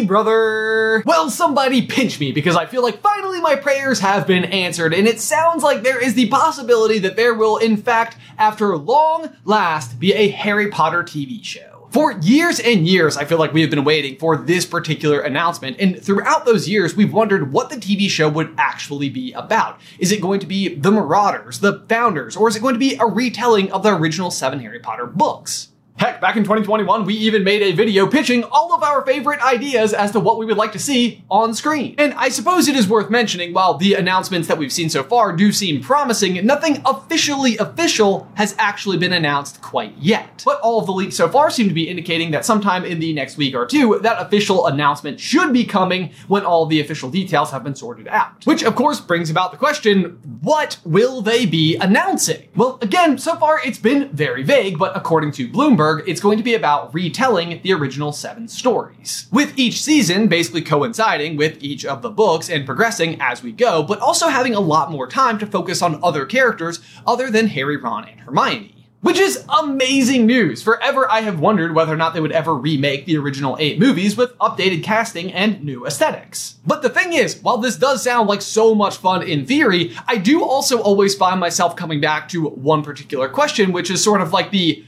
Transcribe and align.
Brother! 0.00 1.02
Well, 1.06 1.30
somebody 1.30 1.86
pinch 1.86 2.18
me 2.20 2.32
because 2.32 2.56
I 2.56 2.66
feel 2.66 2.82
like 2.82 3.00
finally 3.00 3.40
my 3.40 3.56
prayers 3.56 4.00
have 4.00 4.26
been 4.26 4.44
answered, 4.44 4.92
and 4.92 5.06
it 5.06 5.20
sounds 5.20 5.62
like 5.62 5.82
there 5.82 6.02
is 6.02 6.14
the 6.14 6.28
possibility 6.28 6.98
that 7.00 7.16
there 7.16 7.34
will, 7.34 7.56
in 7.56 7.76
fact, 7.76 8.16
after 8.38 8.76
long 8.76 9.34
last, 9.44 9.98
be 9.98 10.12
a 10.12 10.28
Harry 10.28 10.68
Potter 10.68 11.02
TV 11.02 11.42
show. 11.44 11.88
For 11.90 12.12
years 12.12 12.60
and 12.60 12.86
years, 12.86 13.16
I 13.16 13.24
feel 13.24 13.38
like 13.38 13.52
we 13.52 13.62
have 13.62 13.70
been 13.70 13.84
waiting 13.84 14.18
for 14.18 14.36
this 14.36 14.66
particular 14.66 15.20
announcement, 15.20 15.78
and 15.80 16.02
throughout 16.02 16.44
those 16.44 16.68
years, 16.68 16.94
we've 16.94 17.12
wondered 17.12 17.52
what 17.52 17.70
the 17.70 17.76
TV 17.76 18.08
show 18.10 18.28
would 18.28 18.52
actually 18.58 19.08
be 19.08 19.32
about. 19.32 19.80
Is 19.98 20.12
it 20.12 20.20
going 20.20 20.40
to 20.40 20.46
be 20.46 20.74
the 20.74 20.90
Marauders, 20.90 21.60
the 21.60 21.84
Founders, 21.88 22.36
or 22.36 22.48
is 22.48 22.56
it 22.56 22.60
going 22.60 22.74
to 22.74 22.78
be 22.78 22.96
a 22.96 23.06
retelling 23.06 23.72
of 23.72 23.82
the 23.82 23.94
original 23.94 24.30
seven 24.30 24.60
Harry 24.60 24.78
Potter 24.78 25.06
books? 25.06 25.68
Heck, 25.98 26.20
back 26.20 26.36
in 26.36 26.42
2021, 26.42 27.06
we 27.06 27.14
even 27.14 27.42
made 27.42 27.62
a 27.62 27.72
video 27.72 28.06
pitching 28.06 28.44
all 28.44 28.74
of 28.74 28.82
our 28.82 29.02
favorite 29.06 29.40
ideas 29.40 29.94
as 29.94 30.10
to 30.10 30.20
what 30.20 30.36
we 30.36 30.44
would 30.44 30.58
like 30.58 30.72
to 30.72 30.78
see 30.78 31.24
on 31.30 31.54
screen. 31.54 31.94
And 31.96 32.12
I 32.14 32.28
suppose 32.28 32.68
it 32.68 32.76
is 32.76 32.86
worth 32.86 33.08
mentioning, 33.08 33.54
while 33.54 33.78
the 33.78 33.94
announcements 33.94 34.46
that 34.48 34.58
we've 34.58 34.72
seen 34.72 34.90
so 34.90 35.02
far 35.02 35.34
do 35.34 35.52
seem 35.52 35.82
promising, 35.82 36.44
nothing 36.44 36.82
officially 36.84 37.56
official 37.56 38.30
has 38.34 38.54
actually 38.58 38.98
been 38.98 39.14
announced 39.14 39.62
quite 39.62 39.96
yet. 39.96 40.42
But 40.44 40.60
all 40.60 40.80
of 40.80 40.84
the 40.84 40.92
leaks 40.92 41.16
so 41.16 41.30
far 41.30 41.48
seem 41.48 41.66
to 41.68 41.74
be 41.74 41.88
indicating 41.88 42.30
that 42.32 42.44
sometime 42.44 42.84
in 42.84 43.00
the 43.00 43.14
next 43.14 43.38
week 43.38 43.54
or 43.54 43.64
two, 43.64 43.98
that 44.02 44.20
official 44.20 44.66
announcement 44.66 45.18
should 45.18 45.50
be 45.54 45.64
coming 45.64 46.12
when 46.28 46.44
all 46.44 46.66
the 46.66 46.80
official 46.80 47.08
details 47.08 47.50
have 47.52 47.64
been 47.64 47.74
sorted 47.74 48.06
out. 48.08 48.44
Which, 48.44 48.62
of 48.62 48.74
course, 48.74 49.00
brings 49.00 49.30
about 49.30 49.50
the 49.50 49.56
question, 49.56 50.18
what 50.42 50.76
will 50.84 51.22
they 51.22 51.46
be 51.46 51.76
announcing? 51.76 52.48
Well, 52.54 52.78
again, 52.82 53.16
so 53.16 53.36
far 53.36 53.60
it's 53.64 53.78
been 53.78 54.10
very 54.10 54.42
vague, 54.42 54.78
but 54.78 54.94
according 54.94 55.32
to 55.32 55.48
Bloomberg, 55.48 55.85
it's 56.06 56.20
going 56.20 56.38
to 56.38 56.44
be 56.44 56.54
about 56.54 56.92
retelling 56.94 57.60
the 57.62 57.72
original 57.72 58.12
seven 58.12 58.48
stories. 58.48 59.26
With 59.32 59.58
each 59.58 59.82
season 59.82 60.28
basically 60.28 60.62
coinciding 60.62 61.36
with 61.36 61.62
each 61.62 61.84
of 61.84 62.02
the 62.02 62.10
books 62.10 62.48
and 62.48 62.66
progressing 62.66 63.20
as 63.20 63.42
we 63.42 63.52
go, 63.52 63.82
but 63.82 64.00
also 64.00 64.28
having 64.28 64.54
a 64.54 64.60
lot 64.60 64.90
more 64.90 65.06
time 65.06 65.38
to 65.38 65.46
focus 65.46 65.82
on 65.82 66.02
other 66.02 66.26
characters 66.26 66.80
other 67.06 67.30
than 67.30 67.48
Harry, 67.48 67.76
Ron, 67.76 68.08
and 68.08 68.20
Hermione. 68.20 68.72
Which 69.02 69.20
is 69.20 69.44
amazing 69.60 70.26
news. 70.26 70.64
Forever 70.64 71.08
I 71.08 71.20
have 71.20 71.38
wondered 71.38 71.74
whether 71.74 71.92
or 71.92 71.96
not 71.96 72.12
they 72.12 72.20
would 72.20 72.32
ever 72.32 72.54
remake 72.54 73.04
the 73.04 73.18
original 73.18 73.56
eight 73.60 73.78
movies 73.78 74.16
with 74.16 74.36
updated 74.38 74.82
casting 74.82 75.32
and 75.32 75.62
new 75.62 75.86
aesthetics. 75.86 76.56
But 76.66 76.82
the 76.82 76.88
thing 76.88 77.12
is, 77.12 77.40
while 77.40 77.58
this 77.58 77.76
does 77.76 78.02
sound 78.02 78.28
like 78.28 78.42
so 78.42 78.74
much 78.74 78.96
fun 78.96 79.22
in 79.22 79.46
theory, 79.46 79.94
I 80.08 80.16
do 80.16 80.42
also 80.42 80.80
always 80.80 81.14
find 81.14 81.38
myself 81.38 81.76
coming 81.76 82.00
back 82.00 82.28
to 82.30 82.46
one 82.48 82.82
particular 82.82 83.28
question, 83.28 83.70
which 83.70 83.90
is 83.90 84.02
sort 84.02 84.22
of 84.22 84.32
like 84.32 84.50
the 84.50 84.84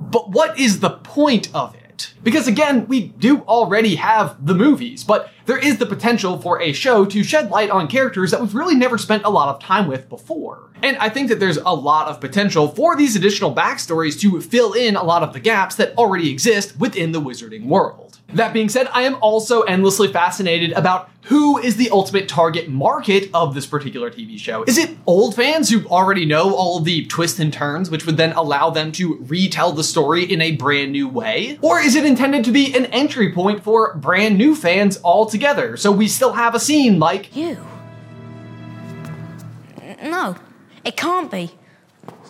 but 0.00 0.30
what 0.30 0.58
is 0.58 0.80
the 0.80 0.90
point 0.90 1.48
of 1.54 1.74
it? 1.74 2.12
Because 2.22 2.46
again, 2.46 2.86
we 2.88 3.08
do 3.08 3.40
already 3.42 3.94
have 3.96 4.44
the 4.44 4.54
movies, 4.54 5.04
but 5.04 5.30
there 5.46 5.58
is 5.58 5.78
the 5.78 5.86
potential 5.86 6.38
for 6.38 6.60
a 6.60 6.72
show 6.72 7.04
to 7.06 7.22
shed 7.22 7.50
light 7.50 7.70
on 7.70 7.88
characters 7.88 8.30
that 8.30 8.40
we've 8.40 8.54
really 8.54 8.74
never 8.74 8.98
spent 8.98 9.24
a 9.24 9.30
lot 9.30 9.54
of 9.54 9.60
time 9.62 9.86
with 9.86 10.08
before. 10.08 10.70
And 10.82 10.96
I 10.98 11.08
think 11.08 11.28
that 11.28 11.40
there's 11.40 11.56
a 11.56 11.70
lot 11.70 12.08
of 12.08 12.20
potential 12.20 12.68
for 12.68 12.96
these 12.96 13.16
additional 13.16 13.54
backstories 13.54 14.20
to 14.20 14.40
fill 14.40 14.72
in 14.72 14.96
a 14.96 15.02
lot 15.02 15.22
of 15.22 15.32
the 15.32 15.40
gaps 15.40 15.76
that 15.76 15.96
already 15.96 16.30
exist 16.30 16.78
within 16.78 17.12
the 17.12 17.20
wizarding 17.20 17.66
world. 17.66 18.05
That 18.36 18.52
being 18.52 18.68
said, 18.68 18.88
I 18.92 19.02
am 19.02 19.16
also 19.22 19.62
endlessly 19.62 20.08
fascinated 20.12 20.72
about 20.72 21.08
who 21.22 21.56
is 21.56 21.76
the 21.76 21.88
ultimate 21.88 22.28
target 22.28 22.68
market 22.68 23.30
of 23.32 23.54
this 23.54 23.64
particular 23.64 24.10
TV 24.10 24.38
show. 24.38 24.62
Is 24.64 24.76
it 24.76 24.94
old 25.06 25.34
fans 25.34 25.70
who 25.70 25.86
already 25.86 26.26
know 26.26 26.54
all 26.54 26.80
the 26.80 27.06
twists 27.06 27.38
and 27.38 27.50
turns, 27.50 27.90
which 27.90 28.04
would 28.04 28.18
then 28.18 28.32
allow 28.32 28.68
them 28.68 28.92
to 28.92 29.16
retell 29.22 29.72
the 29.72 29.82
story 29.82 30.30
in 30.30 30.42
a 30.42 30.52
brand 30.52 30.92
new 30.92 31.08
way? 31.08 31.58
Or 31.62 31.80
is 31.80 31.94
it 31.96 32.04
intended 32.04 32.44
to 32.44 32.52
be 32.52 32.74
an 32.76 32.84
entry 32.86 33.32
point 33.32 33.64
for 33.64 33.94
brand 33.94 34.36
new 34.36 34.54
fans 34.54 35.00
altogether, 35.02 35.78
so 35.78 35.90
we 35.90 36.06
still 36.06 36.34
have 36.34 36.54
a 36.54 36.60
scene 36.60 36.98
like 36.98 37.34
You? 37.34 37.56
No, 40.02 40.36
it 40.84 40.94
can't 40.94 41.30
be. 41.30 41.52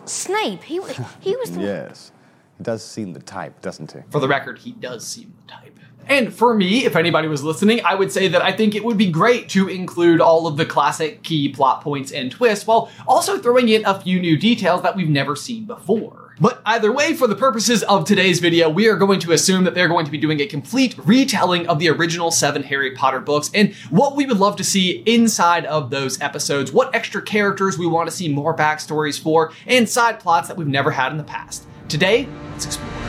Snape, 0.04 0.62
he, 0.62 0.80
he 1.18 1.34
was 1.34 1.50
the. 1.50 1.62
Yes. 1.62 2.12
He 2.58 2.62
does 2.62 2.84
seem 2.84 3.12
the 3.12 3.20
type, 3.20 3.60
doesn't 3.60 3.90
he? 3.90 3.98
For 4.10 4.20
the 4.20 4.28
record, 4.28 4.58
he 4.58 4.70
does 4.70 5.04
seem 5.04 5.34
the 5.44 5.52
type. 5.52 5.65
And 6.08 6.32
for 6.32 6.54
me, 6.54 6.84
if 6.84 6.96
anybody 6.96 7.28
was 7.28 7.42
listening, 7.42 7.84
I 7.84 7.94
would 7.94 8.12
say 8.12 8.28
that 8.28 8.42
I 8.42 8.52
think 8.52 8.74
it 8.74 8.84
would 8.84 8.96
be 8.96 9.10
great 9.10 9.48
to 9.50 9.68
include 9.68 10.20
all 10.20 10.46
of 10.46 10.56
the 10.56 10.66
classic 10.66 11.22
key 11.22 11.48
plot 11.48 11.82
points 11.82 12.12
and 12.12 12.30
twists 12.30 12.66
while 12.66 12.90
also 13.06 13.38
throwing 13.38 13.68
in 13.68 13.84
a 13.84 14.00
few 14.00 14.20
new 14.20 14.36
details 14.36 14.82
that 14.82 14.96
we've 14.96 15.08
never 15.08 15.34
seen 15.34 15.64
before. 15.64 16.26
But 16.38 16.60
either 16.66 16.92
way, 16.92 17.14
for 17.14 17.26
the 17.26 17.34
purposes 17.34 17.82
of 17.84 18.04
today's 18.04 18.40
video, 18.40 18.68
we 18.68 18.88
are 18.88 18.96
going 18.96 19.20
to 19.20 19.32
assume 19.32 19.64
that 19.64 19.74
they're 19.74 19.88
going 19.88 20.04
to 20.04 20.10
be 20.10 20.18
doing 20.18 20.40
a 20.40 20.46
complete 20.46 20.94
retelling 20.98 21.66
of 21.66 21.78
the 21.78 21.88
original 21.88 22.30
seven 22.30 22.62
Harry 22.62 22.90
Potter 22.90 23.20
books 23.20 23.50
and 23.54 23.74
what 23.88 24.16
we 24.16 24.26
would 24.26 24.38
love 24.38 24.56
to 24.56 24.64
see 24.64 25.02
inside 25.06 25.64
of 25.64 25.88
those 25.88 26.20
episodes, 26.20 26.72
what 26.72 26.94
extra 26.94 27.22
characters 27.22 27.78
we 27.78 27.86
want 27.86 28.08
to 28.10 28.14
see 28.14 28.28
more 28.28 28.54
backstories 28.54 29.18
for, 29.18 29.52
and 29.66 29.88
side 29.88 30.20
plots 30.20 30.48
that 30.48 30.58
we've 30.58 30.66
never 30.66 30.90
had 30.90 31.10
in 31.10 31.18
the 31.18 31.24
past. 31.24 31.66
Today, 31.88 32.28
let's 32.52 32.66
explore. 32.66 33.05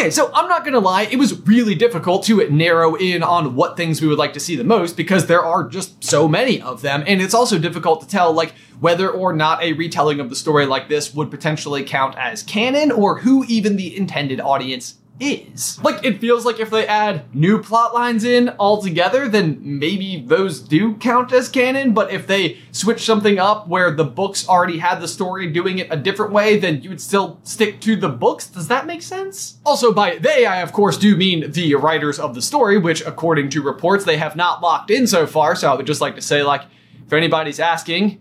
Okay, 0.00 0.10
so 0.10 0.30
I'm 0.32 0.48
not 0.48 0.64
gonna 0.64 0.78
lie, 0.78 1.02
it 1.02 1.18
was 1.18 1.46
really 1.46 1.74
difficult 1.74 2.24
to 2.24 2.48
narrow 2.48 2.94
in 2.94 3.22
on 3.22 3.54
what 3.54 3.76
things 3.76 4.00
we 4.00 4.08
would 4.08 4.16
like 4.16 4.32
to 4.32 4.40
see 4.40 4.56
the 4.56 4.64
most 4.64 4.96
because 4.96 5.26
there 5.26 5.44
are 5.44 5.68
just 5.68 6.02
so 6.02 6.26
many 6.26 6.58
of 6.62 6.80
them, 6.80 7.04
and 7.06 7.20
it's 7.20 7.34
also 7.34 7.58
difficult 7.58 8.00
to 8.00 8.08
tell, 8.08 8.32
like, 8.32 8.54
whether 8.80 9.10
or 9.10 9.34
not 9.34 9.62
a 9.62 9.74
retelling 9.74 10.18
of 10.18 10.30
the 10.30 10.36
story 10.36 10.64
like 10.64 10.88
this 10.88 11.12
would 11.12 11.30
potentially 11.30 11.84
count 11.84 12.16
as 12.16 12.42
canon 12.42 12.90
or 12.90 13.18
who 13.18 13.44
even 13.44 13.76
the 13.76 13.94
intended 13.94 14.40
audience 14.40 14.94
is. 15.20 15.78
Like, 15.82 16.04
it 16.04 16.20
feels 16.20 16.44
like 16.44 16.58
if 16.58 16.70
they 16.70 16.86
add 16.86 17.34
new 17.34 17.62
plot 17.62 17.94
lines 17.94 18.24
in 18.24 18.50
altogether, 18.58 19.28
then 19.28 19.58
maybe 19.60 20.24
those 20.26 20.60
do 20.60 20.94
count 20.94 21.32
as 21.32 21.48
canon, 21.48 21.92
but 21.92 22.10
if 22.10 22.26
they 22.26 22.58
switch 22.72 23.04
something 23.04 23.38
up 23.38 23.68
where 23.68 23.90
the 23.90 24.04
books 24.04 24.48
already 24.48 24.78
had 24.78 25.00
the 25.00 25.08
story 25.08 25.50
doing 25.50 25.78
it 25.78 25.88
a 25.90 25.96
different 25.96 26.32
way, 26.32 26.58
then 26.58 26.82
you 26.82 26.88
would 26.88 27.00
still 27.00 27.38
stick 27.42 27.80
to 27.82 27.96
the 27.96 28.08
books. 28.08 28.46
Does 28.46 28.68
that 28.68 28.86
make 28.86 29.02
sense? 29.02 29.58
Also, 29.64 29.92
by 29.92 30.16
they, 30.16 30.46
I 30.46 30.62
of 30.62 30.72
course 30.72 30.96
do 30.96 31.16
mean 31.16 31.52
the 31.52 31.74
writers 31.74 32.18
of 32.18 32.34
the 32.34 32.42
story, 32.42 32.78
which 32.78 33.00
according 33.06 33.50
to 33.50 33.62
reports, 33.62 34.04
they 34.04 34.16
have 34.16 34.36
not 34.36 34.62
locked 34.62 34.90
in 34.90 35.06
so 35.06 35.26
far, 35.26 35.54
so 35.54 35.70
I 35.70 35.74
would 35.74 35.86
just 35.86 36.00
like 36.00 36.14
to 36.16 36.22
say, 36.22 36.42
like, 36.42 36.62
if 37.06 37.12
anybody's 37.12 37.60
asking, 37.60 38.20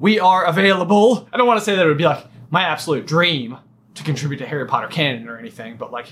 we 0.00 0.18
are 0.18 0.44
available. 0.44 1.28
I 1.32 1.36
don't 1.36 1.46
want 1.46 1.60
to 1.60 1.64
say 1.64 1.76
that 1.76 1.84
it 1.84 1.88
would 1.88 1.98
be 1.98 2.04
like 2.04 2.26
my 2.50 2.62
absolute 2.62 3.06
dream 3.06 3.58
to 3.94 4.02
contribute 4.02 4.38
to 4.38 4.46
Harry 4.46 4.66
Potter 4.66 4.88
canon 4.88 5.28
or 5.28 5.38
anything, 5.38 5.76
but 5.76 5.92
like, 5.92 6.06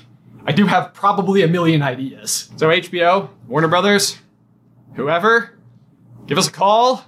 I 0.44 0.52
do 0.52 0.66
have 0.66 0.94
probably 0.94 1.42
a 1.42 1.48
million 1.48 1.82
ideas. 1.82 2.50
So 2.56 2.68
HBO, 2.68 3.28
Warner 3.46 3.68
Brothers, 3.68 4.18
whoever, 4.94 5.58
give 6.26 6.38
us 6.38 6.48
a 6.48 6.52
call. 6.52 7.04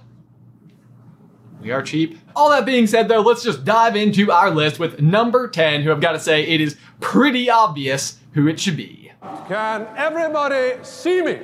We 1.61 1.71
are 1.71 1.81
cheap. 1.81 2.19
All 2.35 2.49
that 2.49 2.65
being 2.65 2.87
said, 2.87 3.07
though, 3.07 3.21
let's 3.21 3.43
just 3.43 3.63
dive 3.63 3.95
into 3.95 4.31
our 4.31 4.51
list 4.51 4.79
with 4.79 5.01
number 5.01 5.47
10, 5.47 5.81
who 5.81 5.91
I've 5.91 6.01
got 6.01 6.11
to 6.11 6.19
say 6.19 6.43
it 6.43 6.59
is 6.59 6.77
pretty 6.99 7.49
obvious 7.49 8.19
who 8.33 8.47
it 8.47 8.59
should 8.59 8.75
be. 8.75 9.11
Can 9.47 9.87
everybody 9.95 10.83
see 10.83 11.21
me? 11.21 11.39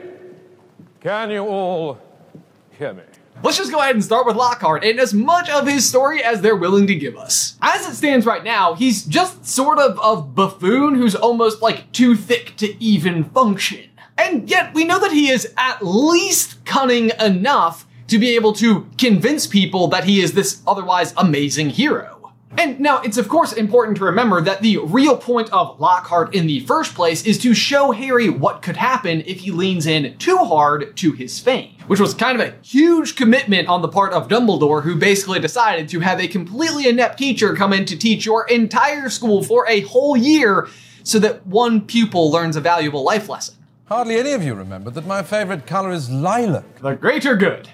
Can 0.99 1.31
you 1.31 1.45
all 1.45 1.97
hear 2.77 2.93
me? 2.93 3.03
Let's 3.41 3.57
just 3.57 3.71
go 3.71 3.79
ahead 3.79 3.95
and 3.95 4.03
start 4.03 4.25
with 4.25 4.35
Lockhart 4.35 4.83
and 4.83 4.99
as 4.99 5.13
much 5.13 5.49
of 5.49 5.65
his 5.65 5.87
story 5.87 6.21
as 6.21 6.41
they're 6.41 6.57
willing 6.57 6.87
to 6.87 6.95
give 6.95 7.15
us. 7.15 7.57
As 7.61 7.87
it 7.87 7.95
stands 7.95 8.25
right 8.25 8.43
now, 8.43 8.73
he's 8.73 9.05
just 9.05 9.45
sort 9.45 9.79
of 9.79 9.97
a 10.03 10.21
buffoon 10.21 10.95
who's 10.95 11.15
almost 11.15 11.61
like 11.61 11.89
too 11.93 12.15
thick 12.15 12.57
to 12.57 12.83
even 12.83 13.23
function. 13.23 13.89
And 14.17 14.49
yet 14.49 14.73
we 14.73 14.83
know 14.83 14.99
that 14.99 15.13
he 15.13 15.29
is 15.29 15.53
at 15.57 15.85
least 15.85 16.65
cunning 16.65 17.11
enough 17.17 17.87
to 18.07 18.19
be 18.19 18.35
able 18.35 18.51
to 18.53 18.85
convince 18.97 19.47
people 19.47 19.87
that 19.87 20.03
he 20.03 20.21
is 20.21 20.33
this 20.33 20.61
otherwise 20.67 21.13
amazing 21.15 21.69
hero. 21.69 22.18
And 22.57 22.79
now, 22.79 23.01
it's 23.01 23.17
of 23.17 23.29
course 23.29 23.53
important 23.53 23.97
to 23.97 24.05
remember 24.05 24.41
that 24.41 24.61
the 24.61 24.77
real 24.77 25.15
point 25.15 25.51
of 25.53 25.79
Lockhart 25.79 26.33
in 26.33 26.47
the 26.47 26.61
first 26.61 26.95
place 26.95 27.23
is 27.25 27.37
to 27.39 27.53
show 27.53 27.91
Harry 27.91 28.29
what 28.29 28.61
could 28.61 28.77
happen 28.77 29.21
if 29.25 29.41
he 29.41 29.51
leans 29.51 29.85
in 29.85 30.17
too 30.17 30.37
hard 30.37 30.97
to 30.97 31.11
his 31.11 31.39
fame. 31.39 31.75
Which 31.87 31.99
was 31.99 32.13
kind 32.13 32.39
of 32.39 32.47
a 32.47 32.55
huge 32.61 33.15
commitment 33.15 33.67
on 33.67 33.81
the 33.81 33.87
part 33.87 34.13
of 34.13 34.27
Dumbledore, 34.27 34.83
who 34.83 34.95
basically 34.95 35.39
decided 35.39 35.87
to 35.89 35.99
have 35.99 36.19
a 36.19 36.27
completely 36.27 36.87
inept 36.87 37.19
teacher 37.19 37.55
come 37.55 37.71
in 37.71 37.85
to 37.85 37.97
teach 37.97 38.25
your 38.25 38.47
entire 38.47 39.09
school 39.09 39.43
for 39.43 39.67
a 39.67 39.81
whole 39.81 40.17
year 40.17 40.67
so 41.03 41.19
that 41.19 41.45
one 41.45 41.81
pupil 41.81 42.31
learns 42.31 42.55
a 42.55 42.61
valuable 42.61 43.03
life 43.03 43.29
lesson. 43.29 43.55
Hardly 43.85 44.17
any 44.17 44.33
of 44.33 44.43
you 44.43 44.53
remember 44.53 44.91
that 44.91 45.07
my 45.07 45.23
favorite 45.23 45.65
color 45.65 45.91
is 45.91 46.09
lilac. 46.09 46.79
The 46.79 46.95
greater 46.95 47.35
good. 47.35 47.69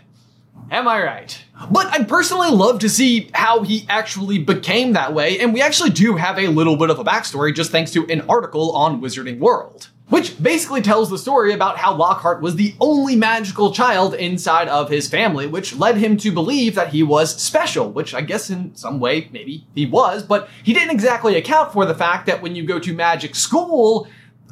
Am 0.72 0.88
I 0.88 1.02
right? 1.04 1.44
But 1.70 1.88
I'd 1.88 2.10
personally 2.10 2.50
love 2.50 2.80
to 2.80 2.90
see 2.90 3.30
how 3.34 3.62
he 3.64 3.86
actually 3.88 4.40
became 4.40 4.94
that 4.94 5.14
way, 5.14 5.40
and 5.40 5.54
we 5.54 5.62
actually 5.62 5.92
do 5.92 6.16
have 6.16 6.40
a 6.40 6.48
little 6.48 6.76
bit 6.76 6.90
of 6.90 6.98
a 7.00 7.04
backstory 7.04 7.54
just 7.54 7.72
thanks 7.72 7.92
to 7.92 8.06
an 8.08 8.22
article 8.28 8.72
on 8.76 9.00
Wizarding 9.00 9.40
World. 9.40 9.90
which 10.10 10.42
basically 10.42 10.82
tells 10.82 11.10
the 11.10 11.18
story 11.18 11.52
about 11.52 11.78
how 11.78 11.94
Lockhart 11.94 12.42
was 12.42 12.56
the 12.56 12.76
only 12.80 13.16
magical 13.16 13.72
child 13.74 14.14
inside 14.14 14.68
of 14.68 14.90
his 14.90 15.10
family, 15.10 15.48
which 15.48 15.76
led 15.76 15.98
him 15.98 16.16
to 16.18 16.32
believe 16.32 16.76
that 16.76 16.90
he 16.90 17.02
was 17.02 17.42
special, 17.42 17.90
which 17.92 18.14
I 18.14 18.22
guess 18.22 18.50
in 18.50 18.76
some 18.76 19.00
way 19.00 19.30
maybe 19.32 19.66
he 19.74 19.86
was, 19.86 20.22
but 20.24 20.48
he 20.64 20.74
didn't 20.74 20.92
exactly 20.92 21.36
account 21.36 21.74
for 21.74 21.86
the 21.86 21.96
fact 21.96 22.28
that 22.28 22.42
when 22.42 22.56
you 22.56 22.64
go 22.64 22.80
to 22.80 22.94
magic 22.94 23.36
school, 23.36 24.08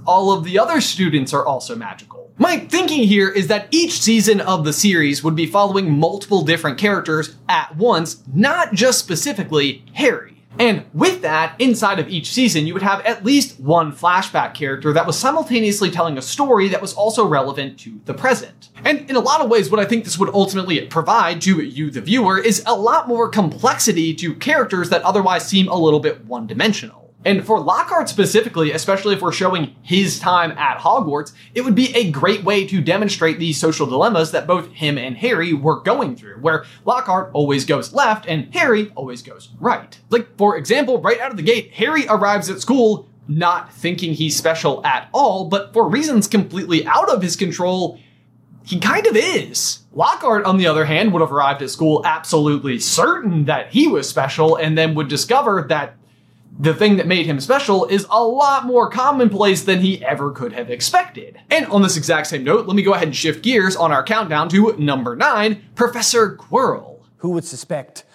all 0.08 0.32
of 0.32 0.44
the 0.44 0.58
other 0.58 0.82
students 0.82 1.34
are 1.34 1.46
also 1.46 1.76
magical. 1.76 2.13
My 2.38 2.58
thinking 2.58 3.04
here 3.04 3.30
is 3.30 3.46
that 3.48 3.68
each 3.70 4.02
season 4.02 4.42
of 4.42 4.66
the 4.66 4.74
series 4.74 5.24
would 5.24 5.36
be 5.36 5.46
following 5.46 5.92
multiple 5.92 6.42
different 6.42 6.80
characters 6.80 7.36
at 7.48 7.76
once, 7.76 8.24
not 8.34 8.74
just 8.74 8.98
specifically 8.98 9.86
Harry. 9.94 10.42
And 10.58 10.86
with 10.94 11.22
that, 11.22 11.56
inside 11.60 12.00
of 12.00 12.10
each 12.10 12.32
season, 12.32 12.66
you 12.66 12.74
would 12.74 12.82
have 12.82 13.02
at 13.02 13.24
least 13.24 13.60
one 13.60 13.92
flashback 13.92 14.56
character 14.56 14.92
that 14.94 15.06
was 15.06 15.18
simultaneously 15.18 15.92
telling 15.92 16.18
a 16.18 16.24
story 16.24 16.70
that 16.70 16.82
was 16.82 16.94
also 16.94 17.26
relevant 17.26 17.80
to 17.82 18.02
the 18.06 18.16
present. 18.16 18.70
And 18.84 19.08
in 19.10 19.16
a 19.16 19.20
lot 19.20 19.42
of 19.42 19.50
ways, 19.50 19.70
what 19.70 19.80
I 19.80 19.86
think 19.86 20.04
this 20.04 20.18
would 20.18 20.30
ultimately 20.30 20.82
provide 20.88 21.40
to 21.44 21.62
you, 21.62 21.92
the 21.92 22.02
viewer, 22.02 22.40
is 22.40 22.64
a 22.66 22.76
lot 22.76 23.08
more 23.08 23.30
complexity 23.30 24.14
to 24.16 24.34
characters 24.36 24.90
that 24.90 25.04
otherwise 25.04 25.48
seem 25.48 25.68
a 25.68 25.78
little 25.78 26.00
bit 26.00 26.26
one 26.26 26.48
dimensional. 26.48 27.03
And 27.26 27.46
for 27.46 27.60
Lockhart 27.60 28.10
specifically, 28.10 28.72
especially 28.72 29.16
if 29.16 29.22
we're 29.22 29.32
showing 29.32 29.76
his 29.82 30.20
time 30.20 30.52
at 30.58 30.80
Hogwarts, 30.80 31.34
it 31.56 31.62
would 31.62 31.76
be 31.76 31.96
a 31.96 32.12
great 32.12 32.44
way 32.44 32.68
to 32.68 32.82
demonstrate 32.82 33.40
these 33.40 33.58
social 33.58 33.88
dilemmas 33.88 34.32
that 34.32 34.48
both 34.48 34.72
him 34.72 34.98
and 34.98 35.18
Harry 35.18 35.54
were 35.54 35.80
going 35.80 36.16
through, 36.16 36.40
where 36.42 36.66
Lockhart 36.86 37.32
always 37.34 37.66
goes 37.66 37.94
left 37.94 38.26
and 38.28 38.54
Harry 38.54 38.92
always 38.96 39.22
goes 39.22 39.50
right. 39.60 40.00
Like, 40.10 40.36
for 40.38 40.58
example, 40.58 41.02
right 41.02 41.20
out 41.20 41.32
of 41.32 41.38
the 41.38 41.44
gate, 41.44 41.72
Harry 41.74 42.06
arrives 42.08 42.50
at 42.50 42.60
school 42.60 43.08
not 43.28 43.74
thinking 43.74 44.14
he's 44.14 44.36
special 44.36 44.86
at 44.86 45.08
all, 45.14 45.46
but 45.48 45.72
for 45.72 45.88
reasons 45.88 46.28
completely 46.28 46.86
out 46.86 47.10
of 47.10 47.22
his 47.22 47.36
control, 47.38 48.00
he 48.66 48.80
kind 48.80 49.08
of 49.08 49.16
is. 49.16 49.80
Lockhart, 49.94 50.46
on 50.46 50.58
the 50.58 50.68
other 50.68 50.86
hand, 50.86 51.14
would 51.14 51.22
have 51.22 51.32
arrived 51.32 51.62
at 51.62 51.70
school 51.70 52.02
absolutely 52.06 52.80
certain 52.80 53.46
that 53.46 53.72
he 53.72 53.88
was 53.88 54.10
special 54.10 54.56
and 54.56 54.78
then 54.78 54.96
would 54.96 55.08
discover 55.08 55.66
that 55.70 55.96
the 56.60 56.74
thing 56.74 56.98
that 56.98 57.08
made 57.08 57.26
him 57.26 57.40
special 57.40 57.86
is 57.86 58.06
a 58.10 58.24
lot 58.24 58.66
more 58.66 58.90
commonplace 58.90 59.64
than 59.64 59.80
he 59.80 60.04
ever 60.06 60.32
could 60.32 60.54
have 60.54 60.70
expected. 60.70 61.40
And 61.50 61.66
on 61.68 61.82
this 61.82 61.98
exact 61.98 62.28
same 62.28 62.44
note, 62.44 62.68
let 62.68 62.76
me 62.76 62.84
go 62.84 62.94
ahead 62.94 63.08
and 63.08 63.16
shift 63.16 63.44
gears 63.44 63.76
on 63.76 63.92
our 63.92 64.04
countdown 64.04 64.50
to 64.50 64.76
number 64.78 65.16
nine, 65.16 65.64
Professor 65.76 66.36
Quirrell. 66.36 67.00
Who 67.18 67.32
would 67.32 67.46
suspect? 67.46 68.06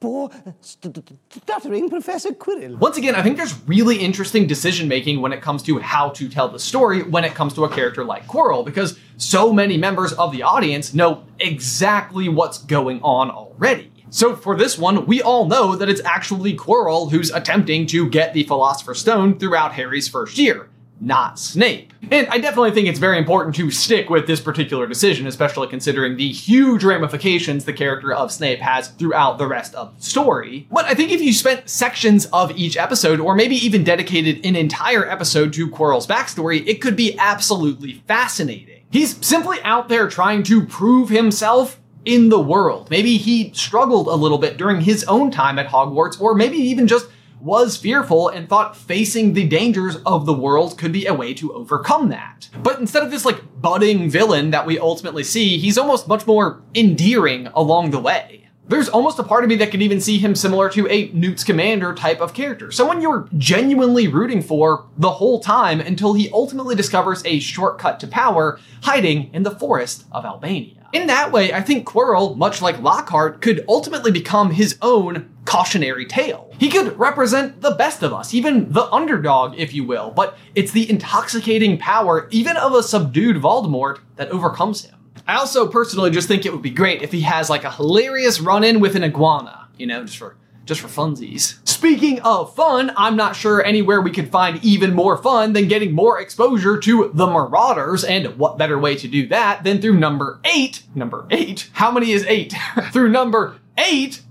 Poor 0.00 0.30
stuttering 0.62 1.90
Professor 1.90 2.30
Quirrell. 2.30 2.78
Once 2.78 2.96
again, 2.96 3.14
I 3.14 3.22
think 3.22 3.36
there's 3.36 3.54
really 3.68 3.98
interesting 3.98 4.46
decision 4.46 4.88
making 4.88 5.20
when 5.20 5.32
it 5.32 5.42
comes 5.42 5.62
to 5.64 5.78
how 5.78 6.08
to 6.10 6.28
tell 6.28 6.48
the 6.48 6.58
story 6.58 7.02
when 7.02 7.22
it 7.22 7.34
comes 7.34 7.52
to 7.54 7.64
a 7.64 7.68
character 7.68 8.02
like 8.02 8.26
Quirrell, 8.26 8.64
because 8.64 8.98
so 9.18 9.52
many 9.52 9.76
members 9.76 10.14
of 10.14 10.32
the 10.32 10.42
audience 10.42 10.94
know 10.94 11.24
exactly 11.38 12.30
what's 12.30 12.58
going 12.58 13.02
on 13.02 13.30
already. 13.30 13.89
So 14.10 14.34
for 14.34 14.56
this 14.56 14.76
one, 14.76 15.06
we 15.06 15.22
all 15.22 15.46
know 15.46 15.76
that 15.76 15.88
it's 15.88 16.02
actually 16.04 16.56
Quirrell 16.56 17.10
who's 17.12 17.30
attempting 17.30 17.86
to 17.86 18.08
get 18.08 18.34
the 18.34 18.42
Philosopher's 18.42 18.98
Stone 18.98 19.38
throughout 19.38 19.74
Harry's 19.74 20.08
first 20.08 20.36
year, 20.36 20.68
not 21.00 21.38
Snape. 21.38 21.92
And 22.10 22.26
I 22.26 22.38
definitely 22.38 22.72
think 22.72 22.88
it's 22.88 22.98
very 22.98 23.18
important 23.18 23.54
to 23.56 23.70
stick 23.70 24.10
with 24.10 24.26
this 24.26 24.40
particular 24.40 24.88
decision, 24.88 25.28
especially 25.28 25.68
considering 25.68 26.16
the 26.16 26.32
huge 26.32 26.82
ramifications 26.82 27.64
the 27.64 27.72
character 27.72 28.12
of 28.12 28.32
Snape 28.32 28.58
has 28.58 28.88
throughout 28.88 29.38
the 29.38 29.46
rest 29.46 29.76
of 29.76 29.96
the 29.96 30.02
story. 30.02 30.66
But 30.72 30.86
I 30.86 30.94
think 30.94 31.12
if 31.12 31.20
you 31.20 31.32
spent 31.32 31.68
sections 31.68 32.26
of 32.26 32.50
each 32.58 32.76
episode, 32.76 33.20
or 33.20 33.36
maybe 33.36 33.54
even 33.54 33.84
dedicated 33.84 34.44
an 34.44 34.56
entire 34.56 35.08
episode 35.08 35.52
to 35.52 35.70
Quirrell's 35.70 36.08
backstory, 36.08 36.66
it 36.66 36.80
could 36.80 36.96
be 36.96 37.16
absolutely 37.16 38.02
fascinating. 38.08 38.82
He's 38.90 39.24
simply 39.24 39.58
out 39.62 39.88
there 39.88 40.08
trying 40.08 40.42
to 40.44 40.66
prove 40.66 41.10
himself 41.10 41.80
in 42.04 42.28
the 42.28 42.40
world. 42.40 42.90
Maybe 42.90 43.16
he 43.16 43.52
struggled 43.54 44.08
a 44.08 44.14
little 44.14 44.38
bit 44.38 44.56
during 44.56 44.80
his 44.80 45.04
own 45.04 45.30
time 45.30 45.58
at 45.58 45.68
Hogwarts, 45.68 46.20
or 46.20 46.34
maybe 46.34 46.56
even 46.56 46.86
just 46.86 47.06
was 47.40 47.76
fearful 47.76 48.28
and 48.28 48.48
thought 48.48 48.76
facing 48.76 49.32
the 49.32 49.48
dangers 49.48 49.96
of 50.04 50.26
the 50.26 50.34
world 50.34 50.76
could 50.76 50.92
be 50.92 51.06
a 51.06 51.14
way 51.14 51.32
to 51.34 51.52
overcome 51.54 52.10
that. 52.10 52.48
But 52.62 52.78
instead 52.78 53.02
of 53.02 53.10
this 53.10 53.24
like 53.24 53.60
budding 53.60 54.10
villain 54.10 54.50
that 54.50 54.66
we 54.66 54.78
ultimately 54.78 55.24
see, 55.24 55.58
he's 55.58 55.78
almost 55.78 56.08
much 56.08 56.26
more 56.26 56.62
endearing 56.74 57.46
along 57.48 57.90
the 57.90 58.00
way. 58.00 58.48
There's 58.68 58.88
almost 58.88 59.18
a 59.18 59.24
part 59.24 59.42
of 59.42 59.50
me 59.50 59.56
that 59.56 59.72
can 59.72 59.82
even 59.82 60.00
see 60.00 60.18
him 60.18 60.36
similar 60.36 60.68
to 60.70 60.86
a 60.86 61.10
Newt 61.12 61.40
Scamander 61.40 61.92
type 61.92 62.20
of 62.20 62.34
character. 62.34 62.70
Someone 62.70 63.00
you're 63.00 63.28
genuinely 63.36 64.06
rooting 64.06 64.42
for 64.42 64.86
the 64.96 65.10
whole 65.10 65.40
time 65.40 65.80
until 65.80 66.14
he 66.14 66.30
ultimately 66.30 66.76
discovers 66.76 67.20
a 67.24 67.40
shortcut 67.40 67.98
to 67.98 68.06
power 68.06 68.60
hiding 68.82 69.34
in 69.34 69.42
the 69.42 69.50
forest 69.50 70.04
of 70.12 70.24
Albania. 70.24 70.79
In 70.92 71.06
that 71.06 71.30
way, 71.30 71.52
I 71.52 71.60
think 71.60 71.86
Quirrell, 71.86 72.36
much 72.36 72.60
like 72.60 72.82
Lockhart, 72.82 73.40
could 73.40 73.64
ultimately 73.68 74.10
become 74.10 74.50
his 74.50 74.76
own 74.82 75.30
cautionary 75.44 76.04
tale. 76.04 76.52
He 76.58 76.68
could 76.68 76.98
represent 76.98 77.60
the 77.60 77.70
best 77.72 78.02
of 78.02 78.12
us, 78.12 78.34
even 78.34 78.72
the 78.72 78.90
underdog, 78.92 79.54
if 79.56 79.72
you 79.72 79.84
will, 79.84 80.10
but 80.10 80.36
it's 80.56 80.72
the 80.72 80.90
intoxicating 80.90 81.78
power, 81.78 82.26
even 82.30 82.56
of 82.56 82.74
a 82.74 82.82
subdued 82.82 83.36
Voldemort, 83.36 84.00
that 84.16 84.30
overcomes 84.30 84.84
him. 84.84 84.96
I 85.28 85.36
also 85.36 85.68
personally 85.68 86.10
just 86.10 86.26
think 86.26 86.44
it 86.44 86.52
would 86.52 86.62
be 86.62 86.70
great 86.70 87.02
if 87.02 87.12
he 87.12 87.20
has 87.20 87.48
like 87.48 87.62
a 87.62 87.70
hilarious 87.70 88.40
run-in 88.40 88.80
with 88.80 88.96
an 88.96 89.04
iguana, 89.04 89.68
you 89.78 89.86
know, 89.86 90.02
just 90.02 90.18
for 90.18 90.36
just 90.70 90.80
for 90.80 90.86
funsies. 90.86 91.58
Speaking 91.66 92.20
of 92.20 92.54
fun, 92.54 92.92
I'm 92.96 93.16
not 93.16 93.34
sure 93.34 93.60
anywhere 93.64 94.00
we 94.00 94.12
could 94.12 94.30
find 94.30 94.64
even 94.64 94.94
more 94.94 95.16
fun 95.16 95.52
than 95.52 95.66
getting 95.66 95.92
more 95.92 96.20
exposure 96.20 96.78
to 96.78 97.10
the 97.12 97.26
Marauders, 97.26 98.04
and 98.04 98.38
what 98.38 98.56
better 98.56 98.78
way 98.78 98.94
to 98.94 99.08
do 99.08 99.26
that 99.28 99.64
than 99.64 99.80
through 99.80 99.98
number 99.98 100.38
eight? 100.44 100.84
Number 100.94 101.26
eight? 101.30 101.68
How 101.72 101.90
many 101.90 102.12
is 102.12 102.24
eight? 102.26 102.54
through 102.92 103.08
number 103.08 103.56
eight, 103.76 104.22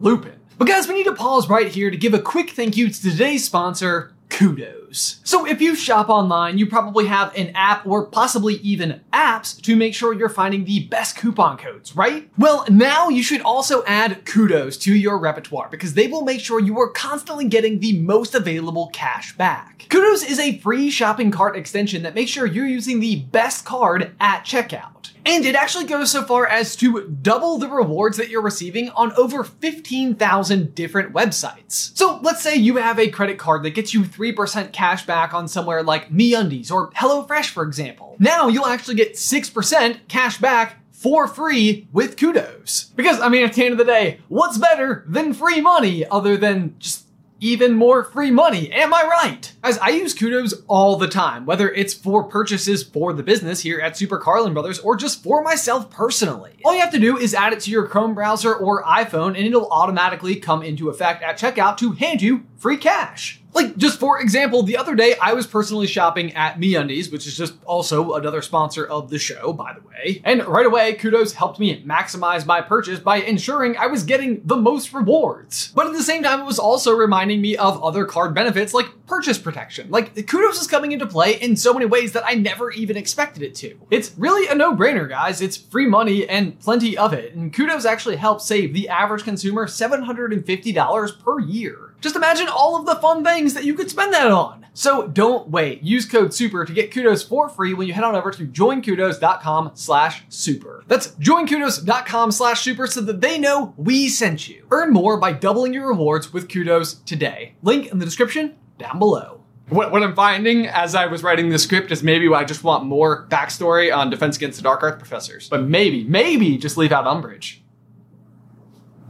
Lupin. 0.00 0.40
But 0.56 0.68
guys, 0.68 0.88
we 0.88 0.94
need 0.94 1.04
to 1.04 1.14
pause 1.14 1.50
right 1.50 1.68
here 1.68 1.90
to 1.90 1.96
give 1.96 2.14
a 2.14 2.22
quick 2.22 2.52
thank 2.52 2.74
you 2.74 2.88
to 2.88 3.02
today's 3.02 3.44
sponsor, 3.44 4.14
kudos. 4.32 5.20
So 5.24 5.46
if 5.46 5.60
you 5.60 5.76
shop 5.76 6.08
online, 6.08 6.56
you 6.58 6.66
probably 6.66 7.06
have 7.06 7.34
an 7.36 7.52
app 7.54 7.86
or 7.86 8.06
possibly 8.06 8.54
even 8.54 9.00
apps 9.12 9.60
to 9.62 9.76
make 9.76 9.94
sure 9.94 10.14
you're 10.14 10.28
finding 10.28 10.64
the 10.64 10.86
best 10.88 11.16
coupon 11.16 11.58
codes, 11.58 11.94
right? 11.94 12.30
Well, 12.38 12.64
now 12.70 13.10
you 13.10 13.22
should 13.22 13.42
also 13.42 13.84
add 13.84 14.24
kudos 14.24 14.78
to 14.78 14.94
your 14.94 15.18
repertoire 15.18 15.68
because 15.70 15.94
they 15.94 16.08
will 16.08 16.22
make 16.22 16.40
sure 16.40 16.58
you 16.58 16.80
are 16.80 16.88
constantly 16.88 17.46
getting 17.46 17.78
the 17.78 17.98
most 18.00 18.34
available 18.34 18.90
cash 18.92 19.36
back. 19.36 19.86
Kudos 19.90 20.22
is 20.22 20.38
a 20.38 20.58
free 20.58 20.90
shopping 20.90 21.30
cart 21.30 21.54
extension 21.54 22.02
that 22.02 22.14
makes 22.14 22.30
sure 22.30 22.46
you're 22.46 22.66
using 22.66 23.00
the 23.00 23.16
best 23.16 23.66
card 23.66 24.12
at 24.18 24.44
checkout. 24.44 25.01
And 25.24 25.44
it 25.44 25.54
actually 25.54 25.86
goes 25.86 26.10
so 26.10 26.24
far 26.24 26.46
as 26.46 26.74
to 26.76 27.08
double 27.08 27.58
the 27.58 27.68
rewards 27.68 28.16
that 28.16 28.28
you're 28.28 28.42
receiving 28.42 28.90
on 28.90 29.12
over 29.12 29.44
15,000 29.44 30.74
different 30.74 31.12
websites. 31.12 31.96
So 31.96 32.18
let's 32.22 32.42
say 32.42 32.56
you 32.56 32.76
have 32.76 32.98
a 32.98 33.08
credit 33.08 33.38
card 33.38 33.62
that 33.62 33.70
gets 33.70 33.94
you 33.94 34.02
3% 34.02 34.72
cash 34.72 35.06
back 35.06 35.32
on 35.32 35.48
somewhere 35.48 35.82
like 35.82 36.10
MeUndies 36.10 36.70
or 36.70 36.90
HelloFresh, 36.90 37.50
for 37.50 37.62
example. 37.62 38.16
Now 38.18 38.48
you'll 38.48 38.66
actually 38.66 38.96
get 38.96 39.14
6% 39.14 40.08
cash 40.08 40.38
back 40.38 40.78
for 40.90 41.26
free 41.26 41.88
with 41.92 42.16
kudos. 42.16 42.92
Because, 42.94 43.20
I 43.20 43.28
mean, 43.28 43.44
at 43.44 43.54
the 43.54 43.64
end 43.64 43.72
of 43.72 43.78
the 43.78 43.84
day, 43.84 44.20
what's 44.28 44.58
better 44.58 45.04
than 45.08 45.34
free 45.34 45.60
money 45.60 46.06
other 46.06 46.36
than 46.36 46.76
just 46.78 47.06
even 47.42 47.74
more 47.74 48.04
free 48.04 48.30
money. 48.30 48.70
Am 48.72 48.94
I 48.94 49.02
right? 49.02 49.52
As 49.64 49.76
I 49.78 49.88
use 49.88 50.14
Kudos 50.14 50.62
all 50.68 50.96
the 50.96 51.08
time, 51.08 51.44
whether 51.44 51.68
it's 51.68 51.92
for 51.92 52.22
purchases 52.22 52.84
for 52.84 53.12
the 53.12 53.24
business 53.24 53.60
here 53.60 53.80
at 53.80 53.96
Super 53.96 54.16
Carlin 54.16 54.52
Brothers 54.52 54.78
or 54.78 54.94
just 54.94 55.24
for 55.24 55.42
myself 55.42 55.90
personally. 55.90 56.52
All 56.64 56.72
you 56.72 56.80
have 56.80 56.92
to 56.92 57.00
do 57.00 57.18
is 57.18 57.34
add 57.34 57.52
it 57.52 57.58
to 57.60 57.70
your 57.72 57.88
Chrome 57.88 58.14
browser 58.14 58.54
or 58.54 58.84
iPhone 58.84 59.36
and 59.36 59.44
it'll 59.44 59.68
automatically 59.70 60.36
come 60.36 60.62
into 60.62 60.88
effect 60.88 61.24
at 61.24 61.36
checkout 61.36 61.76
to 61.78 61.90
hand 61.92 62.22
you 62.22 62.44
free 62.62 62.76
cash. 62.76 63.40
Like, 63.54 63.76
just 63.76 64.00
for 64.00 64.18
example, 64.18 64.62
the 64.62 64.78
other 64.78 64.94
day 64.94 65.14
I 65.20 65.34
was 65.34 65.46
personally 65.46 65.86
shopping 65.86 66.32
at 66.32 66.58
MeUndies, 66.58 67.12
which 67.12 67.26
is 67.26 67.36
just 67.36 67.52
also 67.64 68.14
another 68.14 68.40
sponsor 68.40 68.86
of 68.86 69.10
the 69.10 69.18
show, 69.18 69.52
by 69.52 69.74
the 69.74 69.86
way. 69.86 70.22
And 70.24 70.46
right 70.46 70.64
away, 70.64 70.94
Kudos 70.94 71.34
helped 71.34 71.58
me 71.58 71.82
maximize 71.84 72.46
my 72.46 72.62
purchase 72.62 72.98
by 72.98 73.16
ensuring 73.16 73.76
I 73.76 73.88
was 73.88 74.04
getting 74.04 74.40
the 74.46 74.56
most 74.56 74.94
rewards. 74.94 75.70
But 75.74 75.86
at 75.86 75.92
the 75.92 76.02
same 76.02 76.22
time, 76.22 76.40
it 76.40 76.46
was 76.46 76.58
also 76.58 76.94
reminding 76.94 77.42
me 77.42 77.56
of 77.56 77.82
other 77.82 78.06
card 78.06 78.32
benefits 78.32 78.72
like 78.72 78.86
purchase 79.06 79.36
protection. 79.36 79.90
Like, 79.90 80.14
Kudos 80.26 80.58
is 80.58 80.66
coming 80.66 80.92
into 80.92 81.06
play 81.06 81.34
in 81.34 81.56
so 81.56 81.74
many 81.74 81.84
ways 81.84 82.12
that 82.12 82.24
I 82.24 82.34
never 82.34 82.70
even 82.70 82.96
expected 82.96 83.42
it 83.42 83.54
to. 83.56 83.76
It's 83.90 84.14
really 84.16 84.48
a 84.48 84.54
no-brainer, 84.54 85.08
guys. 85.08 85.42
It's 85.42 85.58
free 85.58 85.86
money 85.86 86.26
and 86.26 86.58
plenty 86.58 86.96
of 86.96 87.12
it. 87.12 87.34
And 87.34 87.52
Kudos 87.52 87.84
actually 87.84 88.16
helps 88.16 88.46
save 88.46 88.72
the 88.72 88.88
average 88.88 89.24
consumer 89.24 89.66
$750 89.66 91.22
per 91.22 91.40
year. 91.40 91.91
Just 92.02 92.16
imagine 92.16 92.48
all 92.48 92.76
of 92.76 92.84
the 92.84 92.96
fun 92.96 93.24
things 93.24 93.54
that 93.54 93.64
you 93.64 93.74
could 93.74 93.88
spend 93.88 94.12
that 94.12 94.30
on. 94.30 94.66
So 94.74 95.06
don't 95.06 95.48
wait. 95.48 95.82
Use 95.82 96.04
code 96.04 96.34
SUPER 96.34 96.64
to 96.64 96.72
get 96.72 96.90
kudos 96.90 97.22
for 97.22 97.48
free 97.48 97.74
when 97.74 97.86
you 97.86 97.94
head 97.94 98.04
on 98.04 98.16
over 98.16 98.30
to 98.32 98.46
joinkudos.com 98.46 99.70
slash 99.74 100.24
super. 100.28 100.82
That's 100.88 101.08
joinkudos.com 101.08 102.32
slash 102.32 102.62
super 102.62 102.86
so 102.86 103.02
that 103.02 103.20
they 103.20 103.38
know 103.38 103.72
we 103.76 104.08
sent 104.08 104.48
you. 104.48 104.66
Earn 104.70 104.92
more 104.92 105.16
by 105.16 105.32
doubling 105.32 105.74
your 105.74 105.88
rewards 105.88 106.32
with 106.32 106.48
kudos 106.48 106.94
today. 106.94 107.54
Link 107.62 107.86
in 107.92 107.98
the 107.98 108.04
description 108.04 108.56
down 108.78 108.98
below. 108.98 109.40
What, 109.68 109.92
what 109.92 110.02
I'm 110.02 110.14
finding 110.14 110.66
as 110.66 110.94
I 110.94 111.06
was 111.06 111.22
writing 111.22 111.48
the 111.48 111.58
script 111.58 111.92
is 111.92 112.02
maybe 112.02 112.28
I 112.28 112.44
just 112.44 112.64
want 112.64 112.84
more 112.84 113.26
backstory 113.28 113.96
on 113.96 114.10
Defense 114.10 114.36
Against 114.36 114.58
the 114.58 114.64
Dark 114.64 114.82
Arts 114.82 114.98
professors. 114.98 115.48
But 115.48 115.62
maybe, 115.62 116.04
maybe 116.04 116.58
just 116.58 116.76
leave 116.76 116.92
out 116.92 117.06
Umbridge. 117.06 117.61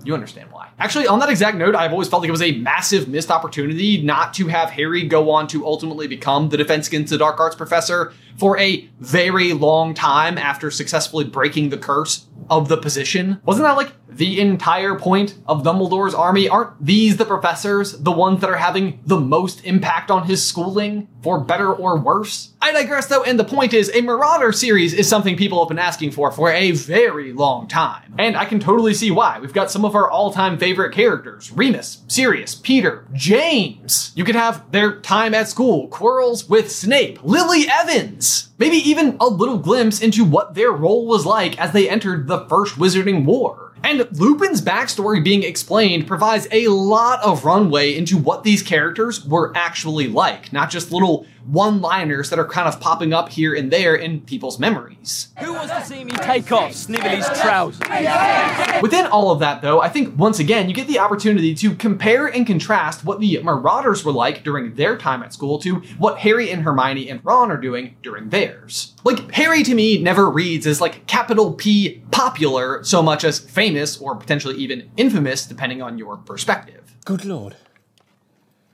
You 0.04 0.14
understand 0.14 0.50
why. 0.50 0.68
Actually, 0.78 1.06
on 1.06 1.18
that 1.20 1.28
exact 1.28 1.56
note, 1.56 1.74
I've 1.74 1.92
always 1.92 2.08
felt 2.08 2.22
like 2.22 2.28
it 2.28 2.32
was 2.32 2.42
a 2.42 2.52
massive 2.52 3.08
missed 3.08 3.30
opportunity 3.30 4.02
not 4.02 4.34
to 4.34 4.48
have 4.48 4.70
Harry 4.70 5.04
go 5.04 5.30
on 5.30 5.46
to 5.48 5.64
ultimately 5.64 6.06
become 6.06 6.48
the 6.48 6.56
Defense 6.56 6.88
Against 6.88 7.10
the 7.10 7.18
Dark 7.18 7.38
Arts 7.38 7.54
professor 7.54 8.12
for 8.36 8.58
a 8.58 8.88
very 8.98 9.52
long 9.52 9.94
time 9.94 10.38
after 10.38 10.70
successfully 10.70 11.24
breaking 11.24 11.68
the 11.68 11.78
curse 11.78 12.26
of 12.50 12.68
the 12.68 12.76
position. 12.76 13.40
Wasn't 13.44 13.64
that 13.64 13.76
like 13.76 13.92
the 14.08 14.40
entire 14.40 14.96
point 14.96 15.36
of 15.46 15.62
Dumbledore's 15.62 16.14
army? 16.14 16.48
Aren't 16.48 16.84
these 16.84 17.16
the 17.16 17.24
professors, 17.24 17.92
the 17.98 18.12
ones 18.12 18.40
that 18.40 18.50
are 18.50 18.56
having 18.56 19.00
the 19.06 19.20
most 19.20 19.64
impact 19.64 20.10
on 20.10 20.26
his 20.26 20.44
schooling, 20.44 21.08
for 21.22 21.40
better 21.40 21.72
or 21.72 21.98
worse? 21.98 22.51
I 22.62 22.70
digress 22.70 23.06
though, 23.06 23.24
and 23.24 23.40
the 23.40 23.44
point 23.44 23.74
is, 23.74 23.90
a 23.92 24.02
Marauder 24.02 24.52
series 24.52 24.94
is 24.94 25.08
something 25.08 25.36
people 25.36 25.58
have 25.58 25.68
been 25.68 25.80
asking 25.80 26.12
for 26.12 26.30
for 26.30 26.48
a 26.48 26.70
very 26.70 27.32
long 27.32 27.66
time. 27.66 28.14
And 28.18 28.36
I 28.36 28.44
can 28.44 28.60
totally 28.60 28.94
see 28.94 29.10
why. 29.10 29.40
We've 29.40 29.52
got 29.52 29.68
some 29.68 29.84
of 29.84 29.96
our 29.96 30.08
all-time 30.08 30.58
favorite 30.58 30.94
characters, 30.94 31.50
Remus, 31.50 32.02
Sirius, 32.06 32.54
Peter, 32.54 33.04
James. 33.12 34.12
You 34.14 34.22
could 34.22 34.36
have 34.36 34.70
their 34.70 35.00
time 35.00 35.34
at 35.34 35.48
school, 35.48 35.88
quarrels 35.88 36.48
with 36.48 36.70
Snape, 36.70 37.18
Lily 37.24 37.66
Evans. 37.68 38.50
Maybe 38.58 38.76
even 38.76 39.16
a 39.18 39.26
little 39.26 39.58
glimpse 39.58 40.00
into 40.00 40.24
what 40.24 40.54
their 40.54 40.70
role 40.70 41.06
was 41.08 41.26
like 41.26 41.58
as 41.58 41.72
they 41.72 41.90
entered 41.90 42.28
the 42.28 42.46
First 42.46 42.76
Wizarding 42.76 43.24
War. 43.24 43.72
And 43.84 44.06
Lupin's 44.12 44.62
backstory 44.62 45.22
being 45.24 45.42
explained 45.42 46.06
provides 46.06 46.46
a 46.52 46.68
lot 46.68 47.20
of 47.24 47.44
runway 47.44 47.96
into 47.96 48.16
what 48.16 48.44
these 48.44 48.62
characters 48.62 49.26
were 49.26 49.52
actually 49.56 50.06
like, 50.06 50.52
not 50.52 50.70
just 50.70 50.92
little 50.92 51.26
one 51.44 51.80
liners 51.80 52.30
that 52.30 52.38
are 52.38 52.46
kind 52.46 52.68
of 52.68 52.80
popping 52.80 53.12
up 53.12 53.28
here 53.28 53.54
and 53.54 53.70
there 53.70 53.94
in 53.94 54.20
people's 54.20 54.58
memories. 54.58 55.28
Who 55.40 55.52
wants 55.52 55.72
to 55.72 55.84
see 55.84 56.04
me 56.04 56.12
take 56.12 56.50
off 56.52 56.72
Snivelly's 56.72 57.26
trousers? 57.40 58.82
Within 58.82 59.06
all 59.06 59.30
of 59.30 59.40
that, 59.40 59.62
though, 59.62 59.80
I 59.80 59.88
think 59.88 60.18
once 60.18 60.38
again 60.38 60.68
you 60.68 60.74
get 60.74 60.86
the 60.86 60.98
opportunity 60.98 61.54
to 61.56 61.74
compare 61.74 62.26
and 62.26 62.46
contrast 62.46 63.04
what 63.04 63.20
the 63.20 63.40
Marauders 63.42 64.04
were 64.04 64.12
like 64.12 64.44
during 64.44 64.74
their 64.74 64.96
time 64.96 65.22
at 65.22 65.32
school 65.32 65.58
to 65.60 65.76
what 65.98 66.18
Harry 66.18 66.50
and 66.50 66.62
Hermione 66.62 67.08
and 67.08 67.24
Ron 67.24 67.50
are 67.50 67.56
doing 67.56 67.96
during 68.02 68.30
theirs. 68.30 68.94
Like, 69.04 69.32
Harry 69.32 69.62
to 69.64 69.74
me 69.74 69.98
never 69.98 70.30
reads 70.30 70.66
as 70.66 70.80
like 70.80 71.06
capital 71.06 71.54
P 71.54 72.02
popular 72.10 72.84
so 72.84 73.02
much 73.02 73.24
as 73.24 73.38
famous 73.38 73.98
or 73.98 74.14
potentially 74.14 74.56
even 74.56 74.90
infamous, 74.96 75.46
depending 75.46 75.82
on 75.82 75.98
your 75.98 76.16
perspective. 76.16 76.96
Good 77.04 77.24
lord. 77.24 77.56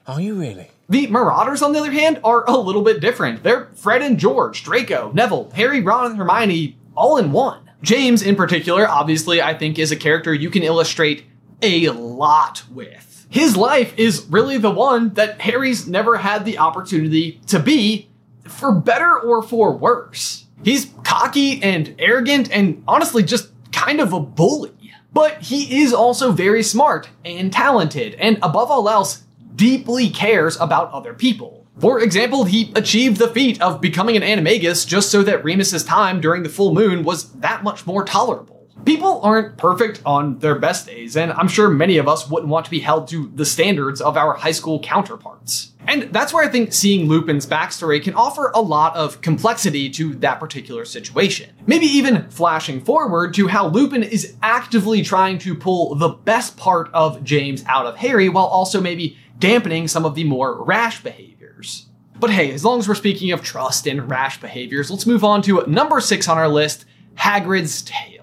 Are 0.09 0.23
you 0.23 0.37
really? 0.37 0.71
The 0.89 1.07
Marauders, 1.09 1.61
on 1.61 1.75
the 1.75 1.81
other 1.81 1.93
hand, 1.93 2.19
are 2.25 2.49
a 2.49 2.57
little 2.57 2.81
bit 2.81 2.99
different. 2.99 3.43
They're 3.43 3.67
Fred 3.75 4.01
and 4.01 4.19
George, 4.19 4.65
Draco, 4.65 5.13
Neville, 5.13 5.51
Harry, 5.51 5.83
Ron, 5.83 6.07
and 6.07 6.17
Hermione 6.17 6.79
all 6.97 7.19
in 7.19 7.31
one. 7.31 7.69
James, 7.83 8.23
in 8.23 8.35
particular, 8.35 8.89
obviously, 8.89 9.43
I 9.43 9.53
think 9.53 9.79
is 9.79 9.93
a 9.93 9.97
character 9.97 10.33
you 10.33 10.49
can 10.49 10.63
illustrate 10.63 11.27
a 11.61 11.91
lot 11.91 12.65
with. 12.73 13.27
His 13.29 13.55
life 13.55 13.93
is 13.99 14.25
really 14.31 14.57
the 14.57 14.71
one 14.71 15.13
that 15.13 15.43
Harry's 15.43 15.87
never 15.87 16.17
had 16.17 16.47
the 16.47 16.57
opportunity 16.57 17.43
to 17.49 17.59
be, 17.59 18.09
for 18.45 18.73
better 18.73 19.21
or 19.21 19.43
for 19.43 19.77
worse. 19.77 20.47
He's 20.65 20.91
cocky 21.05 21.63
and 21.63 21.95
arrogant 21.99 22.51
and 22.51 22.83
honestly 22.89 23.23
just 23.23 23.51
kind 23.73 24.01
of 24.01 24.15
a 24.15 24.21
bully. 24.21 24.73
But 25.13 25.43
he 25.43 25.83
is 25.83 25.93
also 25.93 26.33
very 26.33 26.63
smart 26.63 27.11
and 27.27 27.53
talented, 27.53 28.15
and 28.15 28.39
above 28.43 28.71
all 28.71 28.89
else, 28.89 29.25
deeply 29.59 30.09
cares 30.09 30.59
about 30.61 30.93
other 30.93 31.13
people. 31.13 31.67
For 31.81 32.01
example, 32.01 32.45
he 32.45 32.73
achieved 32.75 33.19
the 33.19 33.29
feat 33.29 33.61
of 33.61 33.81
becoming 33.81 34.17
an 34.17 34.23
animagus 34.23 34.87
just 34.87 35.11
so 35.11 35.23
that 35.25 35.45
Remus's 35.45 35.85
time 35.85 36.21
during 36.21 36.45
the 36.45 36.49
full 36.49 36.73
moon 36.73 37.03
was 37.03 37.33
that 37.35 37.63
much 37.63 37.87
more 37.87 38.05
tolerable. 38.05 38.69
People 38.85 39.21
aren't 39.23 39.59
perfect 39.59 40.01
on 40.07 40.39
their 40.39 40.55
best 40.55 40.87
days, 40.87 41.17
and 41.17 41.33
I'm 41.33 41.49
sure 41.49 41.69
many 41.69 41.99
of 41.99 42.09
us 42.09 42.31
wouldn't 42.31 42.49
want 42.49 42.65
to 42.67 42.71
be 42.71 42.79
held 42.79 43.09
to 43.09 43.31
the 43.35 43.45
standards 43.45 44.01
of 44.01 44.17
our 44.17 44.35
high 44.35 44.53
school 44.53 44.81
counterparts. 44.81 45.73
And 45.89 46.13
that's 46.13 46.35
where 46.35 46.45
I 46.45 46.49
think 46.49 46.73
seeing 46.73 47.09
Lupin's 47.09 47.47
backstory 47.47 48.03
can 48.03 48.15
offer 48.15 48.53
a 48.55 48.61
lot 48.61 48.95
of 48.95 49.21
complexity 49.23 49.89
to 49.91 50.15
that 50.17 50.39
particular 50.39 50.85
situation. 50.85 51.51
Maybe 51.67 51.87
even 51.87 52.29
flashing 52.29 52.83
forward 52.83 53.35
to 53.35 53.49
how 53.49 53.69
Lupin 53.69 54.03
is 54.03 54.37
actively 54.43 55.03
trying 55.03 55.39
to 55.39 55.55
pull 55.55 55.95
the 55.95 56.11
best 56.11 56.57
part 56.57 56.91
of 56.93 57.25
James 57.25 57.65
out 57.67 57.87
of 57.87 57.97
Harry 57.97 58.29
while 58.29 58.45
also 58.45 58.81
maybe 58.81 59.17
dampening 59.39 59.89
some 59.89 60.05
of 60.05 60.15
the 60.15 60.25
more 60.25 60.63
rash 60.65 61.03
behaviors. 61.03 61.87
But 62.19 62.31
hey, 62.31 62.53
as 62.53 62.65
long 62.65 62.81
as 62.81 62.89
we're 62.89 62.95
speaking 62.95 63.31
of 63.31 63.43
trust 63.43 63.87
and 63.87 64.11
rash 64.11 64.41
behaviors, 64.41 64.91
let's 64.91 65.07
move 65.07 65.25
on 65.25 65.43
to 65.43 65.65
number 65.67 66.01
six 66.01 66.29
on 66.29 66.37
our 66.37 66.49
list 66.49 66.85
Hagrid's 67.15 67.83
Tale. 67.83 68.19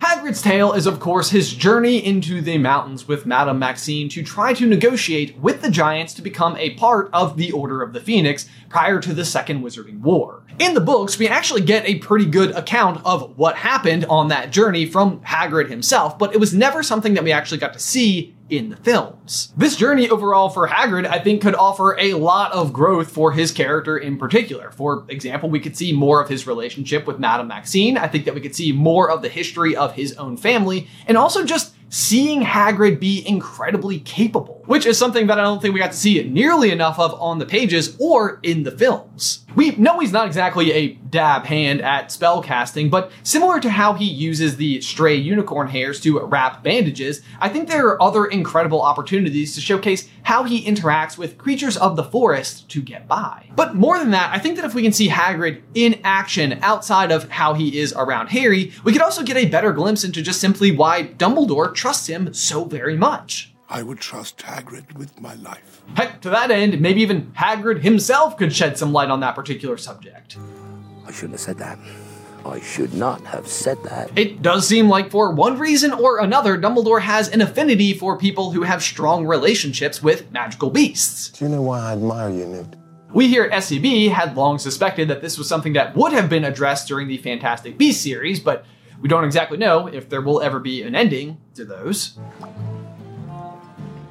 Hagrid's 0.00 0.40
tale 0.40 0.72
is, 0.72 0.86
of 0.86 0.98
course, 0.98 1.28
his 1.28 1.52
journey 1.52 2.02
into 2.02 2.40
the 2.40 2.56
mountains 2.56 3.06
with 3.06 3.26
Madame 3.26 3.58
Maxime 3.58 4.08
to 4.08 4.22
try 4.22 4.54
to 4.54 4.64
negotiate 4.64 5.36
with 5.36 5.60
the 5.60 5.70
Giants 5.70 6.14
to 6.14 6.22
become 6.22 6.56
a 6.56 6.74
part 6.76 7.10
of 7.12 7.36
the 7.36 7.52
Order 7.52 7.82
of 7.82 7.92
the 7.92 8.00
Phoenix 8.00 8.48
prior 8.70 8.98
to 8.98 9.12
the 9.12 9.26
Second 9.26 9.62
Wizarding 9.62 10.00
War. 10.00 10.42
In 10.58 10.72
the 10.72 10.80
books, 10.80 11.18
we 11.18 11.28
actually 11.28 11.60
get 11.60 11.86
a 11.86 11.98
pretty 11.98 12.24
good 12.24 12.52
account 12.52 13.04
of 13.04 13.36
what 13.36 13.56
happened 13.56 14.06
on 14.06 14.28
that 14.28 14.50
journey 14.50 14.86
from 14.86 15.20
Hagrid 15.20 15.68
himself, 15.68 16.18
but 16.18 16.32
it 16.32 16.40
was 16.40 16.54
never 16.54 16.82
something 16.82 17.12
that 17.12 17.24
we 17.24 17.32
actually 17.32 17.58
got 17.58 17.74
to 17.74 17.78
see 17.78 18.34
in 18.50 18.70
the 18.70 18.76
films. 18.76 19.52
This 19.56 19.76
journey 19.76 20.08
overall 20.08 20.48
for 20.48 20.68
Hagrid, 20.68 21.06
I 21.06 21.18
think, 21.18 21.42
could 21.42 21.54
offer 21.54 21.96
a 21.98 22.14
lot 22.14 22.52
of 22.52 22.72
growth 22.72 23.10
for 23.10 23.32
his 23.32 23.52
character 23.52 23.96
in 23.96 24.18
particular. 24.18 24.70
For 24.70 25.04
example, 25.08 25.48
we 25.48 25.60
could 25.60 25.76
see 25.76 25.92
more 25.92 26.22
of 26.22 26.28
his 26.28 26.46
relationship 26.46 27.06
with 27.06 27.18
Madame 27.18 27.48
Maxime. 27.48 27.96
I 27.96 28.08
think 28.08 28.24
that 28.24 28.34
we 28.34 28.40
could 28.40 28.54
see 28.54 28.72
more 28.72 29.10
of 29.10 29.22
the 29.22 29.28
history 29.28 29.76
of 29.76 29.94
his 29.94 30.14
own 30.14 30.36
family, 30.36 30.88
and 31.06 31.16
also 31.16 31.44
just 31.44 31.74
seeing 31.92 32.42
Hagrid 32.42 33.00
be 33.00 33.26
incredibly 33.26 33.98
capable, 33.98 34.62
which 34.66 34.86
is 34.86 34.96
something 34.96 35.26
that 35.26 35.40
I 35.40 35.42
don't 35.42 35.60
think 35.60 35.74
we 35.74 35.80
got 35.80 35.90
to 35.90 35.96
see 35.96 36.22
nearly 36.22 36.70
enough 36.70 37.00
of 37.00 37.20
on 37.20 37.38
the 37.38 37.46
pages 37.46 37.96
or 37.98 38.38
in 38.44 38.62
the 38.62 38.70
films. 38.70 39.44
We 39.56 39.72
know 39.72 39.98
he's 39.98 40.12
not 40.12 40.28
exactly 40.28 40.72
a 40.72 40.98
dab 41.10 41.44
hand 41.44 41.82
at 41.82 42.12
spell 42.12 42.42
casting, 42.42 42.88
but 42.88 43.10
similar 43.22 43.60
to 43.60 43.70
how 43.70 43.94
he 43.94 44.04
uses 44.04 44.56
the 44.56 44.80
stray 44.80 45.14
unicorn 45.14 45.68
hairs 45.68 46.00
to 46.00 46.20
wrap 46.20 46.62
bandages, 46.62 47.22
I 47.40 47.48
think 47.48 47.68
there 47.68 47.86
are 47.88 48.02
other 48.02 48.26
incredible 48.26 48.82
opportunities 48.82 49.54
to 49.54 49.60
showcase 49.60 50.08
how 50.22 50.44
he 50.44 50.64
interacts 50.64 51.18
with 51.18 51.38
creatures 51.38 51.76
of 51.76 51.96
the 51.96 52.04
forest 52.04 52.68
to 52.70 52.82
get 52.82 53.08
by. 53.08 53.48
But 53.56 53.74
more 53.74 53.98
than 53.98 54.10
that, 54.12 54.34
I 54.34 54.38
think 54.38 54.56
that 54.56 54.64
if 54.64 54.74
we 54.74 54.82
can 54.82 54.92
see 54.92 55.08
Hagrid 55.08 55.62
in 55.74 56.00
action 56.04 56.58
outside 56.62 57.10
of 57.10 57.30
how 57.30 57.54
he 57.54 57.78
is 57.78 57.92
around 57.96 58.28
Harry, 58.28 58.72
we 58.84 58.92
could 58.92 59.02
also 59.02 59.22
get 59.22 59.36
a 59.36 59.46
better 59.46 59.72
glimpse 59.72 60.04
into 60.04 60.22
just 60.22 60.40
simply 60.40 60.70
why 60.70 61.04
Dumbledore 61.04 61.74
trusts 61.74 62.06
him 62.06 62.32
so 62.32 62.64
very 62.64 62.96
much. 62.96 63.52
I 63.68 63.82
would 63.82 64.00
trust 64.00 64.38
Hagrid 64.38 64.96
with 64.98 65.20
my 65.20 65.34
life. 65.34 65.82
Heck, 65.94 66.20
to 66.22 66.30
that 66.30 66.50
end, 66.50 66.80
maybe 66.80 67.02
even 67.02 67.30
Hagrid 67.32 67.82
himself 67.82 68.36
could 68.36 68.52
shed 68.52 68.76
some 68.76 68.92
light 68.92 69.10
on 69.10 69.20
that 69.20 69.36
particular 69.36 69.76
subject. 69.76 70.36
I 71.10 71.12
shouldn't 71.12 71.32
have 71.32 71.40
said 71.40 71.58
that. 71.58 71.76
I 72.46 72.60
should 72.60 72.94
not 72.94 73.20
have 73.24 73.48
said 73.48 73.82
that. 73.82 74.16
It 74.16 74.42
does 74.42 74.68
seem 74.68 74.88
like, 74.88 75.10
for 75.10 75.34
one 75.34 75.58
reason 75.58 75.92
or 75.92 76.20
another, 76.20 76.56
Dumbledore 76.56 77.00
has 77.00 77.28
an 77.28 77.40
affinity 77.40 77.92
for 77.94 78.16
people 78.16 78.52
who 78.52 78.62
have 78.62 78.80
strong 78.80 79.26
relationships 79.26 80.00
with 80.00 80.30
magical 80.30 80.70
beasts. 80.70 81.30
Do 81.30 81.46
you 81.46 81.50
know 81.50 81.62
why 81.62 81.80
I 81.80 81.92
admire 81.94 82.30
you, 82.30 82.46
Newt? 82.46 82.76
We 83.12 83.26
here 83.26 83.42
at 83.42 83.50
SCB 83.50 84.12
had 84.12 84.36
long 84.36 84.60
suspected 84.60 85.08
that 85.08 85.20
this 85.20 85.36
was 85.36 85.48
something 85.48 85.72
that 85.72 85.96
would 85.96 86.12
have 86.12 86.28
been 86.28 86.44
addressed 86.44 86.86
during 86.86 87.08
the 87.08 87.16
Fantastic 87.16 87.76
Beasts 87.76 88.04
series, 88.04 88.38
but 88.38 88.64
we 89.00 89.08
don't 89.08 89.24
exactly 89.24 89.58
know 89.58 89.88
if 89.88 90.08
there 90.08 90.20
will 90.20 90.40
ever 90.40 90.60
be 90.60 90.82
an 90.84 90.94
ending 90.94 91.38
to 91.56 91.64
those. 91.64 92.16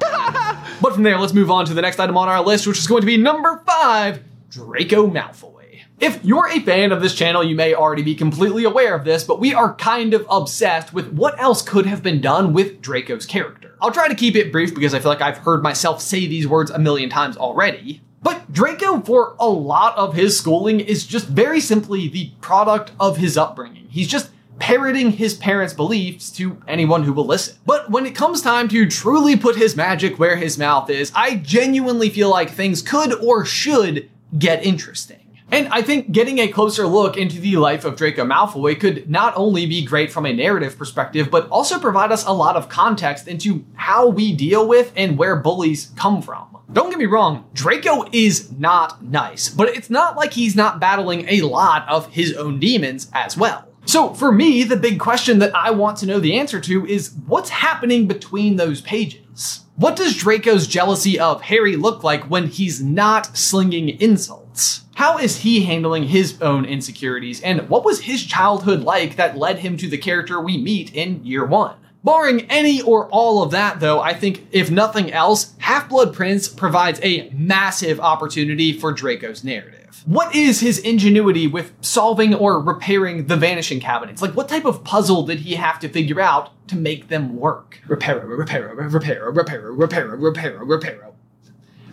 but 0.00 0.92
from 0.92 1.02
there, 1.02 1.18
let's 1.18 1.32
move 1.32 1.50
on 1.50 1.64
to 1.64 1.72
the 1.72 1.80
next 1.80 1.98
item 1.98 2.18
on 2.18 2.28
our 2.28 2.44
list, 2.44 2.66
which 2.66 2.78
is 2.78 2.86
going 2.86 3.00
to 3.00 3.06
be 3.06 3.16
number 3.16 3.62
five 3.64 4.22
Draco 4.50 5.08
Malfoy. 5.08 5.59
If 6.00 6.24
you're 6.24 6.48
a 6.48 6.60
fan 6.60 6.92
of 6.92 7.02
this 7.02 7.14
channel, 7.14 7.44
you 7.44 7.54
may 7.54 7.74
already 7.74 8.02
be 8.02 8.14
completely 8.14 8.64
aware 8.64 8.94
of 8.94 9.04
this, 9.04 9.22
but 9.22 9.38
we 9.38 9.52
are 9.52 9.74
kind 9.74 10.14
of 10.14 10.26
obsessed 10.30 10.94
with 10.94 11.12
what 11.12 11.38
else 11.38 11.60
could 11.60 11.84
have 11.84 12.02
been 12.02 12.22
done 12.22 12.54
with 12.54 12.80
Draco's 12.80 13.26
character. 13.26 13.76
I'll 13.82 13.92
try 13.92 14.08
to 14.08 14.14
keep 14.14 14.34
it 14.34 14.50
brief 14.50 14.74
because 14.74 14.94
I 14.94 14.98
feel 14.98 15.10
like 15.10 15.20
I've 15.20 15.36
heard 15.36 15.62
myself 15.62 16.00
say 16.00 16.26
these 16.26 16.48
words 16.48 16.70
a 16.70 16.78
million 16.78 17.10
times 17.10 17.36
already. 17.36 18.00
But 18.22 18.50
Draco, 18.50 19.02
for 19.02 19.36
a 19.38 19.46
lot 19.46 19.94
of 19.98 20.14
his 20.14 20.38
schooling, 20.38 20.80
is 20.80 21.06
just 21.06 21.26
very 21.26 21.60
simply 21.60 22.08
the 22.08 22.30
product 22.40 22.92
of 22.98 23.18
his 23.18 23.36
upbringing. 23.36 23.86
He's 23.90 24.08
just 24.08 24.30
parroting 24.58 25.10
his 25.10 25.34
parents' 25.34 25.74
beliefs 25.74 26.30
to 26.30 26.62
anyone 26.66 27.02
who 27.02 27.12
will 27.12 27.26
listen. 27.26 27.56
But 27.66 27.90
when 27.90 28.06
it 28.06 28.14
comes 28.14 28.40
time 28.40 28.68
to 28.68 28.88
truly 28.88 29.36
put 29.36 29.56
his 29.56 29.76
magic 29.76 30.18
where 30.18 30.36
his 30.36 30.56
mouth 30.56 30.88
is, 30.88 31.12
I 31.14 31.36
genuinely 31.36 32.08
feel 32.08 32.30
like 32.30 32.48
things 32.48 32.80
could 32.80 33.12
or 33.22 33.44
should 33.44 34.08
get 34.38 34.64
interesting. 34.64 35.19
And 35.52 35.66
I 35.68 35.82
think 35.82 36.12
getting 36.12 36.38
a 36.38 36.48
closer 36.48 36.86
look 36.86 37.16
into 37.16 37.40
the 37.40 37.56
life 37.56 37.84
of 37.84 37.96
Draco 37.96 38.24
Malfoy 38.24 38.78
could 38.78 39.10
not 39.10 39.34
only 39.36 39.66
be 39.66 39.84
great 39.84 40.12
from 40.12 40.24
a 40.24 40.32
narrative 40.32 40.78
perspective, 40.78 41.28
but 41.30 41.48
also 41.48 41.80
provide 41.80 42.12
us 42.12 42.24
a 42.24 42.32
lot 42.32 42.56
of 42.56 42.68
context 42.68 43.26
into 43.26 43.64
how 43.74 44.06
we 44.06 44.32
deal 44.32 44.68
with 44.68 44.92
and 44.94 45.18
where 45.18 45.36
bullies 45.36 45.90
come 45.96 46.22
from. 46.22 46.56
Don't 46.72 46.90
get 46.90 47.00
me 47.00 47.06
wrong, 47.06 47.46
Draco 47.52 48.04
is 48.12 48.52
not 48.52 49.02
nice, 49.02 49.48
but 49.48 49.68
it's 49.70 49.90
not 49.90 50.16
like 50.16 50.32
he's 50.32 50.54
not 50.54 50.78
battling 50.78 51.26
a 51.28 51.42
lot 51.42 51.88
of 51.88 52.12
his 52.12 52.36
own 52.36 52.60
demons 52.60 53.10
as 53.12 53.36
well. 53.36 53.66
So 53.86 54.14
for 54.14 54.30
me, 54.30 54.62
the 54.62 54.76
big 54.76 55.00
question 55.00 55.40
that 55.40 55.54
I 55.54 55.72
want 55.72 55.96
to 55.98 56.06
know 56.06 56.20
the 56.20 56.38
answer 56.38 56.60
to 56.60 56.86
is 56.86 57.12
what's 57.26 57.50
happening 57.50 58.06
between 58.06 58.54
those 58.54 58.82
pages? 58.82 59.64
What 59.74 59.96
does 59.96 60.16
Draco's 60.16 60.68
jealousy 60.68 61.18
of 61.18 61.42
Harry 61.42 61.74
look 61.74 62.04
like 62.04 62.30
when 62.30 62.46
he's 62.46 62.80
not 62.80 63.36
slinging 63.36 64.00
insults? 64.00 64.82
How 65.00 65.16
is 65.16 65.38
he 65.38 65.62
handling 65.62 66.02
his 66.02 66.42
own 66.42 66.66
insecurities, 66.66 67.40
and 67.40 67.70
what 67.70 67.86
was 67.86 68.02
his 68.02 68.22
childhood 68.22 68.82
like 68.82 69.16
that 69.16 69.38
led 69.38 69.60
him 69.60 69.78
to 69.78 69.88
the 69.88 69.96
character 69.96 70.38
we 70.38 70.58
meet 70.58 70.94
in 70.94 71.24
year 71.24 71.46
one? 71.46 71.76
Barring 72.04 72.42
any 72.50 72.82
or 72.82 73.08
all 73.08 73.42
of 73.42 73.50
that, 73.52 73.80
though, 73.80 74.02
I 74.02 74.12
think 74.12 74.46
if 74.52 74.70
nothing 74.70 75.10
else, 75.10 75.54
Half 75.56 75.88
Blood 75.88 76.12
Prince 76.12 76.48
provides 76.48 77.00
a 77.02 77.30
massive 77.30 77.98
opportunity 77.98 78.74
for 78.74 78.92
Draco's 78.92 79.42
narrative. 79.42 80.02
What 80.04 80.34
is 80.34 80.60
his 80.60 80.78
ingenuity 80.78 81.46
with 81.46 81.72
solving 81.80 82.34
or 82.34 82.60
repairing 82.60 83.24
the 83.24 83.36
vanishing 83.36 83.80
cabinets? 83.80 84.20
Like, 84.20 84.36
what 84.36 84.50
type 84.50 84.66
of 84.66 84.84
puzzle 84.84 85.22
did 85.22 85.38
he 85.38 85.54
have 85.54 85.78
to 85.78 85.88
figure 85.88 86.20
out 86.20 86.50
to 86.68 86.76
make 86.76 87.08
them 87.08 87.38
work? 87.38 87.80
Reparo, 87.88 88.26
reparo, 88.26 88.74
reparo, 88.74 89.32
reparo, 89.32 89.74
reparo, 89.74 90.18
reparo, 90.18 90.60
reparo. 90.60 91.12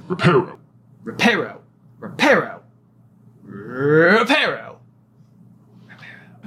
Reparo. 0.10 0.58
Reparo, 1.06 1.60
reparo, 2.02 2.57
reparo. 3.78 4.78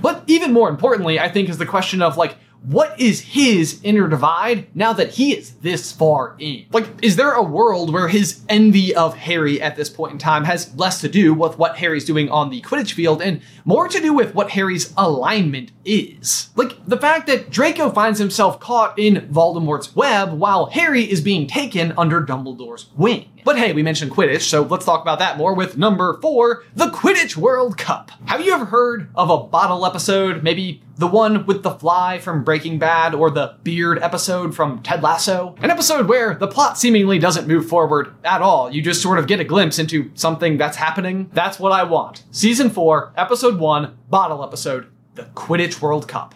But 0.02 0.24
even 0.26 0.52
more 0.52 0.68
importantly, 0.68 1.18
I 1.18 1.28
think, 1.28 1.48
is 1.48 1.58
the 1.58 1.66
question 1.66 2.02
of 2.02 2.16
like, 2.16 2.36
what 2.62 3.00
is 3.00 3.20
his 3.20 3.80
inner 3.82 4.06
divide 4.06 4.66
now 4.76 4.92
that 4.92 5.12
he 5.12 5.34
is 5.34 5.52
this 5.56 5.92
far 5.92 6.36
in? 6.38 6.66
Like, 6.70 6.86
is 7.02 7.16
there 7.16 7.32
a 7.32 7.42
world 7.42 7.90
where 7.90 8.08
his 8.08 8.42
envy 8.50 8.94
of 8.94 9.16
Harry 9.16 9.62
at 9.62 9.76
this 9.76 9.88
point 9.88 10.12
in 10.12 10.18
time 10.18 10.44
has 10.44 10.74
less 10.76 11.00
to 11.00 11.08
do 11.08 11.32
with 11.32 11.56
what 11.56 11.78
Harry's 11.78 12.04
doing 12.04 12.28
on 12.28 12.50
the 12.50 12.60
Quidditch 12.60 12.92
field 12.92 13.22
and 13.22 13.40
more 13.64 13.88
to 13.88 14.00
do 14.00 14.12
with 14.12 14.34
what 14.34 14.50
Harry's 14.50 14.92
alignment 14.98 15.72
is? 15.86 16.50
Like, 16.54 16.84
the 16.86 16.98
fact 16.98 17.26
that 17.28 17.48
Draco 17.50 17.90
finds 17.90 18.18
himself 18.18 18.60
caught 18.60 18.98
in 18.98 19.28
Voldemort's 19.32 19.96
web 19.96 20.34
while 20.34 20.66
Harry 20.66 21.10
is 21.10 21.22
being 21.22 21.46
taken 21.46 21.94
under 21.96 22.20
Dumbledore's 22.20 22.90
wing. 22.94 23.39
But 23.44 23.58
hey, 23.58 23.72
we 23.72 23.82
mentioned 23.82 24.10
Quidditch, 24.10 24.42
so 24.42 24.62
let's 24.62 24.84
talk 24.84 25.02
about 25.02 25.18
that 25.18 25.38
more 25.38 25.54
with 25.54 25.78
number 25.78 26.20
four, 26.20 26.64
the 26.74 26.86
Quidditch 26.86 27.36
World 27.36 27.78
Cup. 27.78 28.10
Have 28.26 28.40
you 28.44 28.52
ever 28.52 28.66
heard 28.66 29.08
of 29.14 29.30
a 29.30 29.38
bottle 29.38 29.86
episode? 29.86 30.42
Maybe 30.42 30.82
the 30.96 31.06
one 31.06 31.46
with 31.46 31.62
the 31.62 31.70
fly 31.70 32.18
from 32.18 32.44
Breaking 32.44 32.78
Bad 32.78 33.14
or 33.14 33.30
the 33.30 33.56
beard 33.62 33.98
episode 34.02 34.54
from 34.54 34.82
Ted 34.82 35.02
Lasso? 35.02 35.54
An 35.62 35.70
episode 35.70 36.08
where 36.08 36.34
the 36.34 36.48
plot 36.48 36.78
seemingly 36.78 37.18
doesn't 37.18 37.48
move 37.48 37.66
forward 37.66 38.14
at 38.24 38.42
all. 38.42 38.70
You 38.70 38.82
just 38.82 39.02
sort 39.02 39.18
of 39.18 39.26
get 39.26 39.40
a 39.40 39.44
glimpse 39.44 39.78
into 39.78 40.10
something 40.14 40.58
that's 40.58 40.76
happening. 40.76 41.30
That's 41.32 41.58
what 41.58 41.72
I 41.72 41.84
want. 41.84 42.24
Season 42.30 42.68
four, 42.68 43.12
episode 43.16 43.58
one, 43.58 43.96
bottle 44.08 44.44
episode, 44.44 44.88
the 45.14 45.24
Quidditch 45.24 45.80
World 45.80 46.06
Cup. 46.06 46.34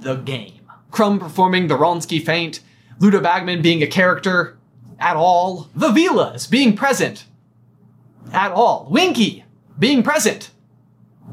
The 0.00 0.16
game. 0.16 0.60
Krum 0.90 1.18
performing 1.18 1.66
the 1.66 1.76
Wronski 1.76 2.24
feint, 2.24 2.60
Ludo 3.00 3.20
Bagman 3.20 3.62
being 3.62 3.82
a 3.82 3.86
character, 3.86 4.56
at 5.04 5.16
all. 5.16 5.68
The 5.76 5.90
Veelas 5.90 6.50
being 6.50 6.74
present 6.74 7.26
at 8.32 8.50
all. 8.52 8.88
Winky 8.90 9.44
being 9.78 10.02
present 10.02 10.50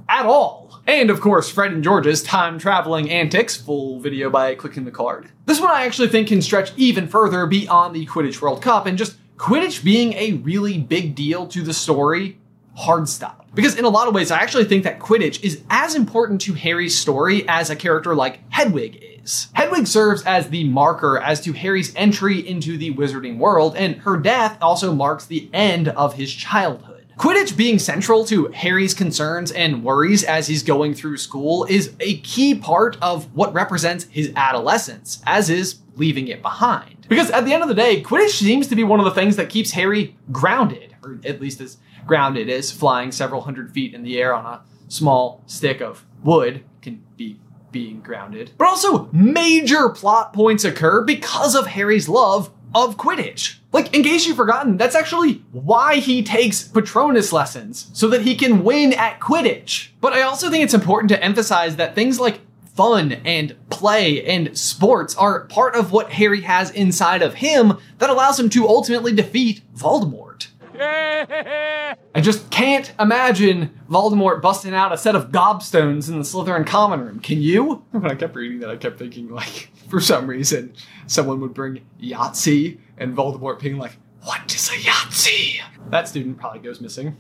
at 0.10 0.26
all. 0.26 0.82
And 0.86 1.10
of 1.10 1.22
course, 1.22 1.50
Fred 1.50 1.72
and 1.72 1.84
George's 1.84 2.22
time 2.22 2.60
traveling 2.60 3.10
antics, 3.10 3.56
full 3.56 4.00
video 4.02 4.30
by 4.30 4.56
clicking 4.56 4.84
the 4.84 4.92
card. 4.92 5.32
This 5.46 5.62
one 5.62 5.72
I 5.72 5.86
actually 5.86 6.10
think 6.10 6.28
can 6.28 6.42
stretch 6.42 6.74
even 6.76 7.08
further 7.08 7.46
beyond 7.46 7.96
the 7.96 8.06
Quidditch 8.06 8.42
World 8.42 8.62
Cup 8.62 8.88
and 8.88 8.98
just 8.98 9.16
Quidditch 9.38 9.84
being 9.84 10.14
a 10.14 10.34
really 10.34 10.78
big 10.78 11.16
deal 11.16 11.48
to 11.48 11.62
the 11.62 11.74
story, 11.74 12.38
hard 12.76 13.08
stop. 13.10 13.48
Because 13.54 13.76
in 13.76 13.86
a 13.86 13.90
lot 13.90 14.08
of 14.08 14.14
ways, 14.14 14.32
I 14.32 14.40
actually 14.40 14.66
think 14.66 14.84
that 14.86 15.00
Quidditch 15.00 15.44
is 15.44 15.62
as 15.70 15.96
important 15.96 16.42
to 16.42 16.54
Harry's 16.54 16.98
story 16.98 17.48
as 17.48 17.70
a 17.70 17.76
character 17.76 18.16
like 18.16 18.40
Hedwig 18.50 18.98
is. 19.02 19.48
Hedwig 19.54 19.88
serves 19.88 20.24
as 20.24 20.50
the 20.50 20.64
marker 20.64 21.20
as 21.20 21.42
to 21.42 21.54
Harry's 21.54 21.94
entry 21.96 22.40
into 22.48 22.78
the 22.78 22.94
wizarding 22.94 23.38
world, 23.38 23.76
and 23.76 23.98
her 23.98 24.18
death 24.18 24.58
also 24.62 24.94
marks 24.94 25.26
the 25.26 25.50
end 25.54 25.90
of 25.90 26.14
his 26.14 26.34
childhood. 26.34 26.92
Quidditch 27.18 27.56
being 27.56 27.78
central 27.78 28.26
to 28.26 28.48
Harry's 28.48 28.96
concerns 28.96 29.52
and 29.52 29.84
worries 29.84 30.24
as 30.24 30.48
he's 30.48 30.64
going 30.64 30.96
through 30.96 31.18
school 31.18 31.66
is 31.66 31.94
a 32.00 32.18
key 32.22 32.56
part 32.56 32.98
of 33.00 33.32
what 33.36 33.54
represents 33.54 34.06
his 34.06 34.32
adolescence, 34.36 35.22
as 35.28 35.50
is 35.50 35.80
leaving 35.98 36.30
it 36.30 36.42
behind. 36.42 37.06
Because 37.10 37.30
at 37.30 37.46
the 37.46 37.54
end 37.54 37.62
of 37.62 37.70
the 37.70 37.76
day, 37.76 38.02
Quidditch 38.02 38.40
seems 38.40 38.68
to 38.68 38.76
be 38.76 38.84
one 38.84 39.00
of 39.00 39.06
the 39.06 39.12
things 39.12 39.36
that 39.36 39.50
keeps 39.50 39.72
Harry 39.72 40.16
grounded, 40.32 40.96
or 41.04 41.20
at 41.24 41.40
least 41.40 41.62
as 41.62 41.78
grounded 42.06 42.50
as 42.50 42.72
flying 42.72 43.12
several 43.12 43.42
hundred 43.42 43.72
feet 43.72 43.94
in 43.94 44.04
the 44.04 44.20
air 44.20 44.34
on 44.34 44.46
a 44.46 44.62
small 44.88 45.44
stick 45.46 45.82
of 45.82 46.06
wood 46.24 46.64
can 46.82 47.04
be 47.18 47.40
being 47.72 48.02
grounded. 48.02 48.52
But 48.58 48.68
also, 48.68 49.10
major 49.12 49.90
plot 49.90 50.34
points 50.34 50.66
occur 50.66 51.04
because 51.04 51.56
of 51.56 51.68
Harry's 51.68 52.10
love 52.10 52.52
of 52.76 52.98
Quidditch. 52.98 53.58
Like, 53.72 53.94
in 53.94 54.04
case 54.04 54.26
you've 54.26 54.38
forgotten, 54.38 54.78
that's 54.78 54.96
actually 54.96 55.44
why 55.52 55.98
he 55.98 56.24
takes 56.24 56.68
Patronus 56.68 57.32
lessons, 57.32 57.90
so 57.94 58.08
that 58.10 58.22
he 58.22 58.36
can 58.36 58.64
win 58.64 58.94
at 58.94 59.20
Quidditch. 59.20 59.90
But 60.02 60.14
I 60.14 60.22
also 60.24 60.50
think 60.50 60.64
it's 60.64 60.74
important 60.74 61.10
to 61.10 61.24
emphasize 61.24 61.78
that 61.78 61.96
things 61.96 62.20
like 62.20 62.42
fun 62.76 63.14
and 63.26 63.56
play 63.70 64.24
and 64.26 64.58
sports 64.58 65.16
are 65.16 65.46
part 65.46 65.76
of 65.76 65.92
what 65.92 66.12
Harry 66.14 66.42
has 66.42 66.72
inside 66.72 67.22
of 67.22 67.36
him 67.36 67.78
that 67.98 68.10
allows 68.10 68.40
him 68.40 68.50
to 68.50 68.68
ultimately 68.68 69.14
defeat 69.14 69.62
Voldemort. 69.76 70.48
I 70.80 71.96
just 72.22 72.50
can't 72.52 72.92
imagine 73.00 73.80
Voldemort 73.90 74.42
busting 74.42 74.74
out 74.74 74.94
a 74.94 74.98
set 74.98 75.16
of 75.16 75.32
gobstones 75.32 76.10
in 76.10 76.18
the 76.18 76.24
Slytherin 76.24 76.66
common 76.66 77.02
room. 77.02 77.20
Can 77.20 77.42
you? 77.42 77.84
When 77.92 78.10
I 78.10 78.16
kept 78.16 78.36
reading 78.36 78.60
that, 78.60 78.70
I 78.70 78.78
kept 78.78 79.00
thinking, 79.00 79.30
like, 79.30 79.70
for 79.90 80.00
some 80.00 80.28
reason, 80.28 80.74
someone 81.08 81.42
would 81.42 81.54
bring 81.54 81.82
Yahtzee, 82.02 82.80
and 82.98 83.16
Voldemort 83.16 83.60
being 83.60 83.78
like, 83.78 83.98
What 84.24 84.54
is 84.54 84.70
a 84.70 84.74
Yahtzee? 84.74 85.62
That 85.90 86.08
student 86.08 86.38
probably 86.38 86.60
goes 86.60 86.82
missing. 86.82 87.18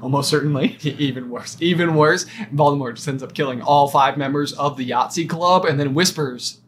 Almost 0.00 0.28
certainly. 0.30 0.76
Even 0.82 1.30
worse. 1.30 1.56
Even 1.60 1.94
worse. 1.94 2.24
Voldemort 2.52 2.96
just 2.96 3.08
ends 3.08 3.22
up 3.22 3.34
killing 3.34 3.62
all 3.62 3.88
five 3.88 4.16
members 4.16 4.52
of 4.54 4.76
the 4.76 4.90
Yahtzee 4.90 5.28
club 5.28 5.64
and 5.64 5.78
then 5.78 5.94
whispers, 5.94 6.60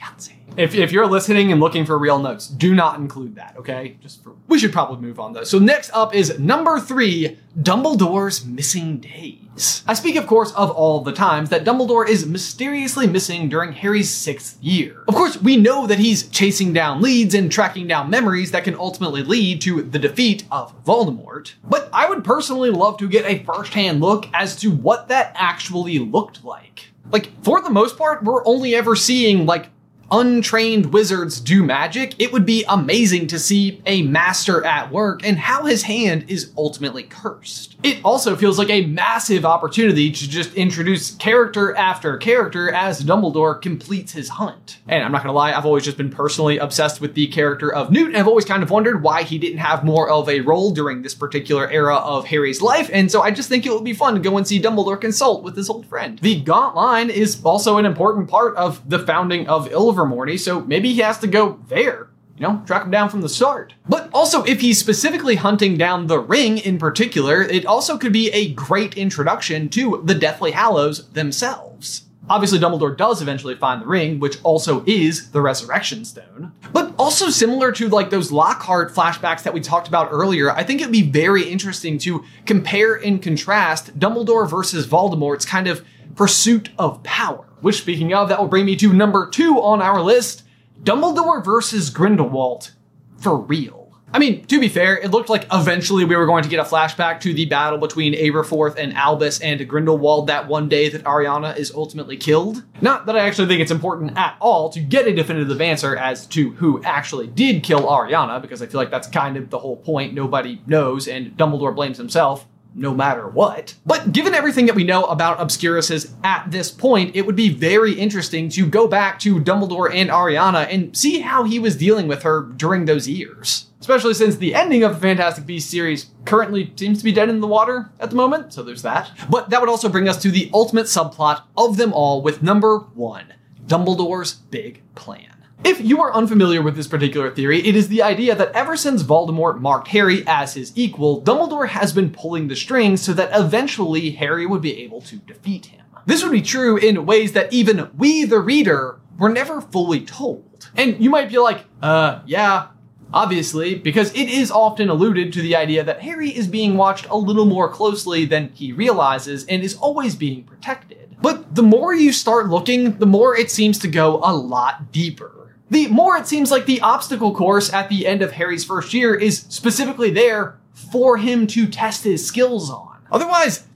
Yahtzee. 0.00 0.35
If, 0.56 0.74
if 0.74 0.92
you're 0.92 1.06
listening 1.06 1.52
and 1.52 1.60
looking 1.60 1.84
for 1.84 1.98
real 1.98 2.18
notes, 2.18 2.46
do 2.46 2.74
not 2.74 2.98
include 2.98 3.36
that, 3.36 3.56
okay? 3.58 3.96
Just 4.00 4.22
for 4.22 4.34
we 4.48 4.58
should 4.58 4.72
probably 4.72 5.06
move 5.06 5.20
on 5.20 5.32
though. 5.32 5.44
So 5.44 5.58
next 5.58 5.90
up 5.92 6.14
is 6.14 6.38
number 6.38 6.80
three, 6.80 7.38
Dumbledore's 7.60 8.44
missing 8.44 8.98
days. 8.98 9.82
I 9.86 9.94
speak, 9.94 10.16
of 10.16 10.26
course, 10.26 10.52
of 10.52 10.70
all 10.70 11.00
the 11.00 11.12
times 11.12 11.48
that 11.50 11.64
Dumbledore 11.64 12.06
is 12.08 12.26
mysteriously 12.26 13.06
missing 13.06 13.48
during 13.48 13.72
Harry's 13.72 14.10
sixth 14.10 14.62
year. 14.62 15.02
Of 15.08 15.14
course, 15.14 15.40
we 15.40 15.56
know 15.56 15.86
that 15.86 15.98
he's 15.98 16.28
chasing 16.28 16.72
down 16.72 17.00
leads 17.00 17.34
and 17.34 17.50
tracking 17.50 17.86
down 17.86 18.10
memories 18.10 18.50
that 18.50 18.64
can 18.64 18.74
ultimately 18.74 19.22
lead 19.22 19.62
to 19.62 19.82
the 19.82 19.98
defeat 19.98 20.44
of 20.50 20.84
Voldemort. 20.84 21.54
But 21.64 21.88
I 21.92 22.08
would 22.08 22.22
personally 22.22 22.70
love 22.70 22.98
to 22.98 23.08
get 23.08 23.24
a 23.24 23.44
first-hand 23.44 24.00
look 24.00 24.26
as 24.34 24.56
to 24.56 24.70
what 24.70 25.08
that 25.08 25.32
actually 25.34 25.98
looked 25.98 26.44
like. 26.44 26.88
Like, 27.10 27.30
for 27.42 27.62
the 27.62 27.70
most 27.70 27.96
part, 27.96 28.24
we're 28.24 28.44
only 28.46 28.74
ever 28.74 28.94
seeing, 28.96 29.46
like, 29.46 29.70
untrained 30.10 30.92
wizards 30.92 31.40
do 31.40 31.62
magic, 31.62 32.14
it 32.18 32.32
would 32.32 32.46
be 32.46 32.64
amazing 32.68 33.26
to 33.28 33.38
see 33.38 33.82
a 33.86 34.02
master 34.02 34.64
at 34.64 34.90
work 34.90 35.26
and 35.26 35.38
how 35.38 35.64
his 35.64 35.82
hand 35.82 36.24
is 36.28 36.52
ultimately 36.56 37.02
cursed. 37.02 37.76
It 37.82 37.98
also 38.04 38.36
feels 38.36 38.58
like 38.58 38.70
a 38.70 38.86
massive 38.86 39.44
opportunity 39.44 40.10
to 40.10 40.28
just 40.28 40.54
introduce 40.54 41.14
character 41.16 41.74
after 41.74 42.16
character 42.16 42.72
as 42.72 43.02
Dumbledore 43.02 43.60
completes 43.60 44.12
his 44.12 44.28
hunt. 44.28 44.78
And 44.88 45.04
I'm 45.04 45.12
not 45.12 45.22
gonna 45.22 45.32
lie, 45.32 45.52
I've 45.52 45.66
always 45.66 45.84
just 45.84 45.96
been 45.96 46.10
personally 46.10 46.58
obsessed 46.58 47.00
with 47.00 47.14
the 47.14 47.26
character 47.28 47.72
of 47.72 47.90
Newt, 47.90 48.08
and 48.08 48.16
I've 48.16 48.28
always 48.28 48.44
kind 48.44 48.62
of 48.62 48.70
wondered 48.70 49.02
why 49.02 49.22
he 49.22 49.38
didn't 49.38 49.58
have 49.58 49.84
more 49.84 50.08
of 50.08 50.28
a 50.28 50.40
role 50.40 50.72
during 50.72 51.02
this 51.02 51.14
particular 51.14 51.70
era 51.70 51.96
of 51.96 52.26
Harry's 52.26 52.62
life, 52.62 52.90
and 52.92 53.10
so 53.10 53.22
I 53.22 53.30
just 53.30 53.48
think 53.48 53.66
it 53.66 53.72
would 53.72 53.84
be 53.84 53.92
fun 53.92 54.14
to 54.14 54.20
go 54.20 54.36
and 54.36 54.46
see 54.46 54.60
Dumbledore 54.60 55.00
consult 55.00 55.42
with 55.42 55.56
his 55.56 55.68
old 55.68 55.86
friend. 55.86 56.18
The 56.20 56.40
Gaunt 56.40 56.74
line 56.76 57.10
is 57.10 57.42
also 57.44 57.78
an 57.78 57.86
important 57.86 58.28
part 58.28 58.56
of 58.56 58.88
the 58.88 59.00
founding 59.00 59.48
of 59.48 59.70
Ilvermorny, 59.96 60.38
so 60.38 60.60
maybe 60.60 60.92
he 60.92 61.00
has 61.00 61.18
to 61.20 61.26
go 61.26 61.60
there. 61.68 62.08
You 62.36 62.46
know, 62.46 62.62
track 62.66 62.84
him 62.84 62.90
down 62.90 63.08
from 63.08 63.22
the 63.22 63.30
start. 63.30 63.72
But 63.88 64.10
also, 64.12 64.44
if 64.44 64.60
he's 64.60 64.78
specifically 64.78 65.36
hunting 65.36 65.78
down 65.78 66.06
the 66.06 66.18
ring 66.18 66.58
in 66.58 66.76
particular, 66.76 67.40
it 67.40 67.64
also 67.64 67.96
could 67.96 68.12
be 68.12 68.30
a 68.30 68.52
great 68.52 68.96
introduction 68.96 69.70
to 69.70 70.02
the 70.04 70.14
Deathly 70.14 70.50
Hallows 70.50 71.08
themselves. 71.10 72.02
Obviously, 72.28 72.58
Dumbledore 72.58 72.96
does 72.96 73.22
eventually 73.22 73.54
find 73.54 73.80
the 73.80 73.86
ring, 73.86 74.18
which 74.18 74.42
also 74.42 74.84
is 74.84 75.30
the 75.30 75.40
Resurrection 75.40 76.04
Stone. 76.04 76.52
But 76.72 76.92
also 76.98 77.30
similar 77.30 77.70
to 77.72 77.88
like 77.88 78.10
those 78.10 78.32
Lockhart 78.32 78.92
flashbacks 78.92 79.44
that 79.44 79.54
we 79.54 79.60
talked 79.60 79.86
about 79.86 80.08
earlier, 80.10 80.50
I 80.50 80.64
think 80.64 80.80
it'd 80.80 80.92
be 80.92 81.02
very 81.02 81.44
interesting 81.44 81.98
to 81.98 82.24
compare 82.44 82.96
and 82.96 83.22
contrast 83.22 83.98
Dumbledore 83.98 84.50
versus 84.50 84.86
Voldemort's 84.86 85.46
kind 85.46 85.68
of 85.68 85.86
pursuit 86.16 86.70
of 86.78 87.02
power. 87.04 87.45
Which, 87.60 87.78
speaking 87.78 88.12
of, 88.14 88.28
that 88.28 88.38
will 88.38 88.48
bring 88.48 88.66
me 88.66 88.76
to 88.76 88.92
number 88.92 89.28
two 89.28 89.60
on 89.60 89.80
our 89.82 90.00
list 90.00 90.42
Dumbledore 90.82 91.44
versus 91.44 91.90
Grindelwald. 91.90 92.72
For 93.18 93.36
real. 93.36 93.86
I 94.12 94.18
mean, 94.18 94.44
to 94.46 94.60
be 94.60 94.68
fair, 94.68 94.96
it 94.96 95.10
looked 95.10 95.28
like 95.28 95.46
eventually 95.52 96.04
we 96.04 96.16
were 96.16 96.26
going 96.26 96.44
to 96.44 96.48
get 96.48 96.60
a 96.60 96.68
flashback 96.68 97.20
to 97.20 97.34
the 97.34 97.44
battle 97.44 97.78
between 97.78 98.14
Aberforth 98.14 98.76
and 98.76 98.94
Albus 98.94 99.40
and 99.40 99.68
Grindelwald 99.68 100.28
that 100.28 100.46
one 100.46 100.68
day 100.68 100.88
that 100.88 101.02
Ariana 101.04 101.56
is 101.56 101.72
ultimately 101.74 102.16
killed. 102.16 102.62
Not 102.80 103.06
that 103.06 103.16
I 103.16 103.26
actually 103.26 103.48
think 103.48 103.60
it's 103.60 103.72
important 103.72 104.16
at 104.16 104.36
all 104.40 104.70
to 104.70 104.80
get 104.80 105.08
a 105.08 105.14
definitive 105.14 105.60
answer 105.60 105.96
as 105.96 106.24
to 106.28 106.50
who 106.52 106.82
actually 106.84 107.26
did 107.26 107.64
kill 107.64 107.82
Ariana, 107.82 108.40
because 108.40 108.62
I 108.62 108.66
feel 108.66 108.80
like 108.80 108.90
that's 108.90 109.08
kind 109.08 109.36
of 109.36 109.50
the 109.50 109.58
whole 109.58 109.76
point. 109.76 110.14
Nobody 110.14 110.62
knows, 110.66 111.08
and 111.08 111.36
Dumbledore 111.36 111.74
blames 111.74 111.98
himself 111.98 112.46
no 112.76 112.94
matter 112.94 113.26
what. 113.26 113.74
But 113.84 114.12
given 114.12 114.34
everything 114.34 114.66
that 114.66 114.74
we 114.74 114.84
know 114.84 115.04
about 115.04 115.38
Obscuruses 115.38 116.12
at 116.22 116.50
this 116.50 116.70
point, 116.70 117.16
it 117.16 117.26
would 117.26 117.36
be 117.36 117.48
very 117.48 117.94
interesting 117.94 118.48
to 118.50 118.66
go 118.66 118.86
back 118.86 119.18
to 119.20 119.40
Dumbledore 119.40 119.92
and 119.92 120.10
Ariana 120.10 120.66
and 120.72 120.96
see 120.96 121.20
how 121.20 121.44
he 121.44 121.58
was 121.58 121.76
dealing 121.76 122.06
with 122.06 122.22
her 122.22 122.42
during 122.42 122.84
those 122.84 123.08
years. 123.08 123.66
Especially 123.80 124.14
since 124.14 124.36
the 124.36 124.54
ending 124.54 124.82
of 124.82 124.94
the 124.94 125.00
Fantastic 125.00 125.46
Beasts 125.46 125.70
series 125.70 126.06
currently 126.24 126.72
seems 126.76 126.98
to 126.98 127.04
be 127.04 127.12
dead 127.12 127.28
in 127.28 127.40
the 127.40 127.46
water 127.46 127.90
at 128.00 128.10
the 128.10 128.16
moment, 128.16 128.52
so 128.52 128.62
there's 128.62 128.82
that. 128.82 129.10
But 129.30 129.50
that 129.50 129.60
would 129.60 129.70
also 129.70 129.88
bring 129.88 130.08
us 130.08 130.20
to 130.22 130.30
the 130.30 130.50
ultimate 130.52 130.86
subplot 130.86 131.42
of 131.56 131.76
them 131.76 131.92
all 131.92 132.20
with 132.20 132.42
number 132.42 132.78
one 132.78 133.32
Dumbledore's 133.66 134.34
big 134.34 134.82
plan. 134.94 135.35
If 135.64 135.80
you 135.80 136.00
are 136.02 136.14
unfamiliar 136.14 136.62
with 136.62 136.76
this 136.76 136.86
particular 136.86 137.30
theory, 137.30 137.66
it 137.66 137.74
is 137.74 137.88
the 137.88 138.02
idea 138.02 138.34
that 138.34 138.52
ever 138.52 138.76
since 138.76 139.02
Voldemort 139.02 139.60
marked 139.60 139.88
Harry 139.88 140.22
as 140.26 140.54
his 140.54 140.72
equal, 140.76 141.22
Dumbledore 141.22 141.68
has 141.68 141.92
been 141.92 142.10
pulling 142.10 142.48
the 142.48 142.56
strings 142.56 143.02
so 143.02 143.12
that 143.14 143.30
eventually 143.32 144.10
Harry 144.12 144.46
would 144.46 144.62
be 144.62 144.82
able 144.82 145.00
to 145.02 145.16
defeat 145.16 145.66
him. 145.66 145.84
This 146.04 146.22
would 146.22 146.32
be 146.32 146.42
true 146.42 146.76
in 146.76 147.06
ways 147.06 147.32
that 147.32 147.52
even 147.52 147.90
we, 147.96 148.24
the 148.24 148.38
reader, 148.38 149.00
were 149.18 149.28
never 149.28 149.60
fully 149.60 150.00
told. 150.00 150.70
And 150.76 151.02
you 151.02 151.10
might 151.10 151.30
be 151.30 151.38
like, 151.38 151.64
uh, 151.82 152.20
yeah, 152.26 152.68
obviously, 153.12 153.74
because 153.74 154.14
it 154.14 154.28
is 154.28 154.50
often 154.50 154.88
alluded 154.88 155.32
to 155.32 155.42
the 155.42 155.56
idea 155.56 155.82
that 155.82 156.02
Harry 156.02 156.30
is 156.30 156.46
being 156.46 156.76
watched 156.76 157.08
a 157.08 157.16
little 157.16 157.46
more 157.46 157.68
closely 157.68 158.24
than 158.24 158.50
he 158.50 158.72
realizes 158.72 159.44
and 159.46 159.62
is 159.62 159.74
always 159.74 160.14
being 160.14 160.44
protected. 160.44 161.16
But 161.20 161.54
the 161.54 161.62
more 161.62 161.94
you 161.94 162.12
start 162.12 162.48
looking, 162.50 162.98
the 162.98 163.06
more 163.06 163.36
it 163.36 163.50
seems 163.50 163.78
to 163.80 163.88
go 163.88 164.20
a 164.22 164.34
lot 164.34 164.92
deeper. 164.92 165.45
The 165.70 165.88
more 165.88 166.16
it 166.16 166.26
seems 166.26 166.50
like 166.50 166.66
the 166.66 166.80
obstacle 166.80 167.34
course 167.34 167.72
at 167.72 167.88
the 167.88 168.06
end 168.06 168.22
of 168.22 168.32
Harry's 168.32 168.64
first 168.64 168.94
year 168.94 169.14
is 169.14 169.40
specifically 169.48 170.10
there 170.10 170.58
for 170.72 171.16
him 171.16 171.46
to 171.48 171.66
test 171.66 172.04
his 172.04 172.24
skills 172.24 172.70
on. 172.70 172.98
Otherwise, 173.10 173.66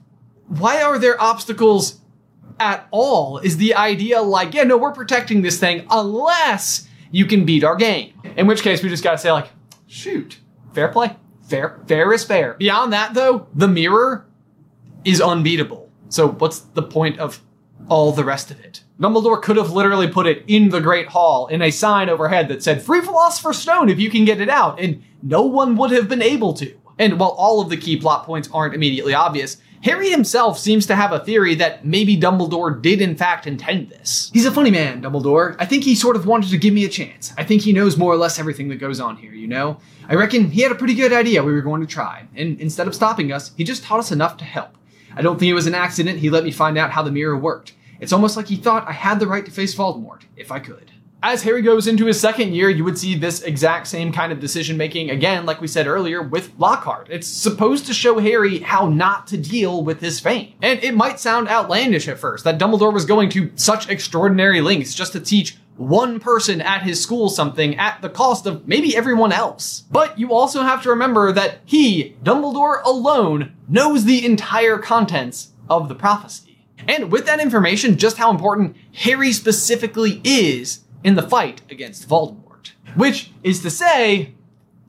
why 0.47 0.81
are 0.81 0.97
there 0.97 1.21
obstacles 1.21 1.99
at 2.59 2.87
all? 2.91 3.39
Is 3.39 3.57
the 3.57 3.75
idea 3.75 4.21
like, 4.21 4.53
yeah, 4.53 4.63
no, 4.63 4.77
we're 4.77 4.91
protecting 4.93 5.41
this 5.41 5.59
thing 5.59 5.85
unless 5.89 6.87
you 7.11 7.25
can 7.25 7.45
beat 7.45 7.63
our 7.63 7.75
game. 7.75 8.13
In 8.37 8.47
which 8.47 8.61
case, 8.61 8.81
we 8.81 8.89
just 8.89 9.03
gotta 9.03 9.17
say, 9.17 9.31
like, 9.31 9.49
shoot, 9.87 10.39
fair 10.73 10.87
play. 10.87 11.15
Fair, 11.43 11.81
fair 11.87 12.13
is 12.13 12.23
fair. 12.23 12.53
Beyond 12.53 12.93
that, 12.93 13.13
though, 13.13 13.47
the 13.53 13.67
mirror 13.67 14.25
is 15.03 15.19
unbeatable. 15.19 15.89
So, 16.07 16.29
what's 16.29 16.59
the 16.59 16.83
point 16.83 17.19
of 17.19 17.41
all 17.89 18.11
the 18.11 18.23
rest 18.23 18.51
of 18.51 18.59
it? 18.59 18.83
Dumbledore 18.99 19.41
could 19.41 19.57
have 19.57 19.71
literally 19.71 20.07
put 20.07 20.27
it 20.27 20.43
in 20.47 20.69
the 20.69 20.79
Great 20.79 21.07
Hall 21.07 21.47
in 21.47 21.61
a 21.61 21.71
sign 21.71 22.09
overhead 22.09 22.47
that 22.49 22.61
said, 22.61 22.81
Free 22.81 23.01
Philosopher's 23.01 23.57
Stone 23.57 23.89
if 23.89 23.99
you 23.99 24.11
can 24.11 24.25
get 24.25 24.39
it 24.41 24.49
out, 24.49 24.79
and 24.79 25.03
no 25.23 25.41
one 25.41 25.75
would 25.77 25.91
have 25.91 26.07
been 26.07 26.21
able 26.21 26.53
to. 26.53 26.77
And 26.99 27.19
while 27.19 27.29
all 27.29 27.61
of 27.61 27.69
the 27.69 27.77
key 27.77 27.97
plot 27.97 28.25
points 28.25 28.49
aren't 28.53 28.75
immediately 28.75 29.13
obvious, 29.13 29.57
Harry 29.83 30.11
himself 30.11 30.59
seems 30.59 30.85
to 30.85 30.95
have 30.95 31.11
a 31.11 31.25
theory 31.25 31.55
that 31.55 31.83
maybe 31.83 32.15
Dumbledore 32.15 32.79
did 32.79 33.01
in 33.01 33.15
fact 33.15 33.47
intend 33.47 33.89
this. 33.89 34.29
He's 34.31 34.45
a 34.45 34.51
funny 34.51 34.69
man, 34.69 35.01
Dumbledore. 35.01 35.55
I 35.57 35.65
think 35.65 35.83
he 35.83 35.95
sort 35.95 36.15
of 36.15 36.27
wanted 36.27 36.51
to 36.51 36.57
give 36.59 36.73
me 36.75 36.85
a 36.85 36.89
chance. 36.89 37.33
I 37.35 37.43
think 37.43 37.63
he 37.63 37.73
knows 37.73 37.97
more 37.97 38.13
or 38.13 38.17
less 38.17 38.37
everything 38.37 38.69
that 38.69 38.75
goes 38.75 38.99
on 38.99 39.17
here, 39.17 39.33
you 39.33 39.47
know? 39.47 39.79
I 40.07 40.13
reckon 40.13 40.51
he 40.51 40.61
had 40.61 40.71
a 40.71 40.75
pretty 40.75 40.93
good 40.93 41.11
idea 41.11 41.43
we 41.43 41.53
were 41.53 41.61
going 41.61 41.81
to 41.81 41.87
try, 41.87 42.27
and 42.35 42.61
instead 42.61 42.87
of 42.87 42.93
stopping 42.93 43.31
us, 43.31 43.51
he 43.57 43.63
just 43.63 43.83
taught 43.83 43.99
us 43.99 44.11
enough 44.11 44.37
to 44.37 44.45
help. 44.45 44.77
I 45.15 45.21
don't 45.21 45.39
think 45.39 45.49
it 45.49 45.55
was 45.55 45.67
an 45.67 45.75
accident 45.75 46.19
he 46.19 46.29
let 46.29 46.43
me 46.43 46.51
find 46.51 46.77
out 46.77 46.91
how 46.91 47.03
the 47.03 47.11
mirror 47.11 47.37
worked. 47.37 47.73
It's 47.99 48.13
almost 48.13 48.35
like 48.35 48.47
he 48.47 48.55
thought 48.55 48.87
I 48.87 48.93
had 48.93 49.19
the 49.19 49.27
right 49.27 49.45
to 49.45 49.51
face 49.51 49.75
Voldemort, 49.75 50.23
if 50.35 50.51
I 50.51 50.59
could. 50.59 50.91
As 51.23 51.43
Harry 51.43 51.61
goes 51.61 51.85
into 51.85 52.07
his 52.07 52.19
second 52.19 52.55
year, 52.55 52.67
you 52.67 52.83
would 52.83 52.97
see 52.97 53.13
this 53.13 53.43
exact 53.43 53.85
same 53.85 54.11
kind 54.11 54.31
of 54.31 54.39
decision 54.39 54.75
making 54.75 55.11
again, 55.11 55.45
like 55.45 55.61
we 55.61 55.67
said 55.67 55.85
earlier, 55.85 56.23
with 56.23 56.51
Lockhart. 56.57 57.09
It's 57.11 57.27
supposed 57.27 57.85
to 57.85 57.93
show 57.93 58.17
Harry 58.17 58.57
how 58.57 58.89
not 58.89 59.27
to 59.27 59.37
deal 59.37 59.83
with 59.83 59.99
his 59.99 60.19
fame. 60.19 60.55
And 60.63 60.83
it 60.83 60.95
might 60.95 61.19
sound 61.19 61.47
outlandish 61.47 62.07
at 62.07 62.17
first 62.17 62.43
that 62.45 62.57
Dumbledore 62.57 62.91
was 62.91 63.05
going 63.05 63.29
to 63.29 63.51
such 63.53 63.87
extraordinary 63.87 64.61
lengths 64.61 64.95
just 64.95 65.13
to 65.13 65.19
teach 65.19 65.57
one 65.81 66.19
person 66.19 66.61
at 66.61 66.83
his 66.83 67.01
school 67.01 67.29
something 67.29 67.75
at 67.77 68.01
the 68.01 68.09
cost 68.09 68.45
of 68.45 68.67
maybe 68.67 68.95
everyone 68.95 69.31
else. 69.31 69.83
But 69.91 70.19
you 70.19 70.33
also 70.33 70.61
have 70.63 70.83
to 70.83 70.89
remember 70.89 71.31
that 71.31 71.59
he, 71.65 72.15
Dumbledore 72.23 72.83
alone, 72.83 73.55
knows 73.67 74.05
the 74.05 74.25
entire 74.25 74.77
contents 74.77 75.51
of 75.69 75.89
the 75.89 75.95
prophecy. 75.95 76.65
And 76.87 77.11
with 77.11 77.25
that 77.25 77.39
information, 77.39 77.97
just 77.97 78.17
how 78.17 78.31
important 78.31 78.75
Harry 78.93 79.31
specifically 79.31 80.21
is 80.23 80.81
in 81.03 81.15
the 81.15 81.27
fight 81.27 81.61
against 81.69 82.07
Voldemort. 82.07 82.71
Which 82.95 83.31
is 83.43 83.61
to 83.61 83.69
say, 83.69 84.33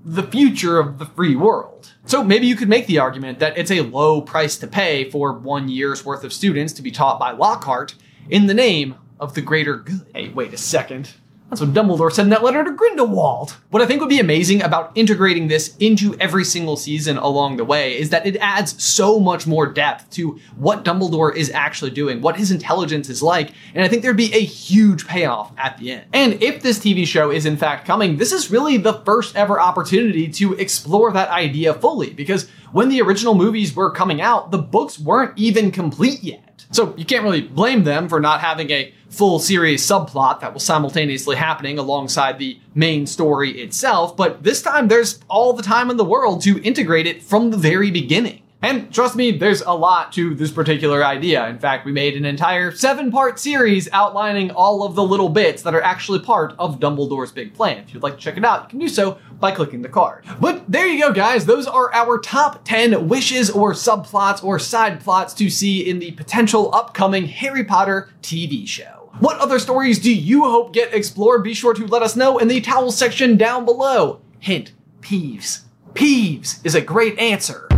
the 0.05 0.23
future 0.23 0.79
of 0.79 0.99
the 0.99 1.07
free 1.07 1.37
world. 1.37 1.93
So 2.05 2.25
maybe 2.25 2.47
you 2.47 2.57
could 2.57 2.69
make 2.69 2.87
the 2.87 2.99
argument 2.99 3.39
that 3.39 3.57
it's 3.57 3.71
a 3.71 3.83
low 3.83 4.21
price 4.21 4.57
to 4.59 4.67
pay 4.67 5.09
for 5.09 5.33
one 5.33 5.69
year's 5.69 6.05
worth 6.05 6.25
of 6.25 6.33
students 6.33 6.73
to 6.75 6.83
be 6.83 6.91
taught 6.91 7.21
by 7.21 7.31
Lockhart 7.31 7.95
in 8.29 8.47
the 8.47 8.55
name 8.55 8.97
of 9.23 9.35
the 9.35 9.41
greater 9.41 9.77
good. 9.77 10.05
Hey, 10.13 10.29
wait 10.29 10.53
a 10.53 10.59
second. 10.59 11.15
That's 11.49 11.61
what 11.61 11.75
Dumbledore 11.75 12.11
said 12.11 12.23
in 12.23 12.31
that 12.31 12.43
letter 12.43 12.65
to 12.65 12.73
Grindelwald. 12.73 13.57
What 13.69 13.83
I 13.83 13.87
think 13.87 14.01
would 14.01 14.09
be 14.09 14.19
amazing 14.19 14.63
about 14.63 14.91
integrating 14.95 15.49
this 15.49 15.77
into 15.77 16.17
every 16.19 16.45
single 16.45 16.79
season 16.79 17.19
along 17.19 17.59
the 17.59 17.65
way 17.65 17.99
is 17.99 18.09
that 18.09 18.27
it 18.27 18.39
adds 18.39 18.83
so 18.83 19.21
much 19.21 19.47
more 19.47 19.67
depth 19.67 20.09
to 20.13 20.41
what 20.57 20.83
Dumbledore 20.83 21.37
is 21.37 21.51
actually 21.51 21.91
doing, 21.91 22.23
what 22.23 22.37
his 22.37 22.51
intelligence 22.51 23.11
is 23.11 23.23
like, 23.23 23.53
and 23.75 23.85
I 23.85 23.89
think 23.89 24.03
there'd 24.03 24.17
be 24.17 24.33
a 24.33 24.41
huge 24.41 25.07
payoff 25.07 25.53
at 25.59 25.77
the 25.77 25.93
end. 25.93 26.07
And 26.15 26.43
if 26.43 26.63
this 26.63 26.79
TV 26.79 27.07
show 27.07 27.31
is 27.31 27.45
in 27.45 27.59
fact 27.59 27.87
coming, 27.87 28.17
this 28.17 28.33
is 28.33 28.51
really 28.51 28.79
the 28.79 29.03
first 29.05 29.37
ever 29.37 29.61
opportunity 29.61 30.29
to 30.29 30.55
explore 30.55 31.13
that 31.13 31.29
idea 31.29 31.75
fully, 31.75 32.15
because 32.15 32.49
when 32.73 32.89
the 32.89 33.03
original 33.03 33.35
movies 33.35 33.77
were 33.77 33.91
coming 33.91 34.23
out, 34.23 34.53
the 34.53 34.59
books 34.59 34.99
weren't 34.99 35.39
even 35.39 35.71
complete 35.71 36.23
yet. 36.25 36.52
So 36.73 36.95
you 36.97 37.05
can't 37.05 37.23
really 37.23 37.43
blame 37.43 37.85
them 37.85 38.09
for 38.09 38.19
not 38.19 38.41
having 38.41 38.71
a 38.71 38.93
full 39.11 39.39
series 39.39 39.83
subplot 39.87 40.41
that 40.41 40.55
was 40.55 40.63
simultaneously 40.63 41.37
happening 41.37 41.79
alongside 41.79 42.39
the 42.39 42.59
main 42.75 43.07
story 43.07 43.61
itself, 43.61 44.17
but 44.17 44.43
this 44.43 44.63
time 44.63 44.89
there's 44.89 45.21
all 45.29 45.53
the 45.53 45.63
time 45.63 45.91
in 45.91 45.99
the 45.99 46.05
world 46.05 46.43
to 46.43 46.63
integrate 46.63 47.07
it 47.07 47.23
from 47.23 47.51
the 47.51 47.59
very 47.59 47.91
beginning. 47.91 48.42
And 48.63 48.95
trust 48.95 49.17
me, 49.17 49.33
there's 49.33 49.61
a 49.63 49.73
lot 49.73 50.13
to 50.13 50.37
this 50.37 50.53
particular 50.53 51.05
idea. 51.05 51.49
In 51.49 51.59
fact, 51.59 51.85
we 51.85 51.91
made 51.91 52.17
an 52.17 52.25
entire 52.25 52.71
seven 52.71 53.11
part 53.11 53.41
series 53.41 53.89
outlining 53.93 54.53
all 54.53 54.85
of 54.85 54.95
the 54.95 55.03
little 55.03 55.29
bits 55.29 55.63
that 55.63 55.75
are 55.75 55.83
actually 55.83 56.21
part 56.21 56.55
of 56.61 56.79
Dumbledore's 56.79 57.33
big 57.33 57.55
plan. 57.55 57.79
If 57.79 57.93
you'd 57.93 58.05
like 58.05 58.15
to 58.15 58.21
check 58.21 58.37
it 58.37 58.45
out, 58.45 58.63
you 58.63 58.69
can 58.69 58.79
do 58.79 58.89
so 58.89 59.19
by 59.41 59.51
clicking 59.51 59.83
the 59.83 59.89
card. 59.89 60.25
But 60.41 60.71
there 60.71 60.87
you 60.87 61.01
go, 61.01 61.13
guys. 61.13 61.45
Those 61.45 61.67
are 61.67 61.93
our 61.93 62.19
top 62.19 62.65
10 62.65 63.09
wishes 63.09 63.51
or 63.51 63.73
subplots 63.73 64.45
or 64.45 64.61
side 64.61 65.01
plots 65.01 65.35
to 65.35 65.51
see 65.51 65.89
in 65.89 65.99
the 65.99 66.13
potential 66.13 66.73
upcoming 66.73 67.27
Harry 67.27 67.65
Potter 67.65 68.11
TV 68.23 68.67
show. 68.67 69.11
What 69.19 69.39
other 69.39 69.59
stories 69.59 69.99
do 69.99 70.15
you 70.15 70.45
hope 70.45 70.73
get 70.73 70.95
explored? 70.95 71.43
Be 71.43 71.53
sure 71.53 71.75
to 71.75 71.87
let 71.87 72.03
us 72.03 72.15
know 72.15 72.39
in 72.39 72.47
the 72.47 72.61
towel 72.61 72.93
section 72.93 73.37
down 73.37 73.65
below. 73.65 74.21
Hint, 74.39 74.73
Peeves. 75.01 75.63
Peeves 75.95 76.65
is 76.65 76.77
a 76.77 76.81
great 76.81 77.19
answer. 77.19 77.69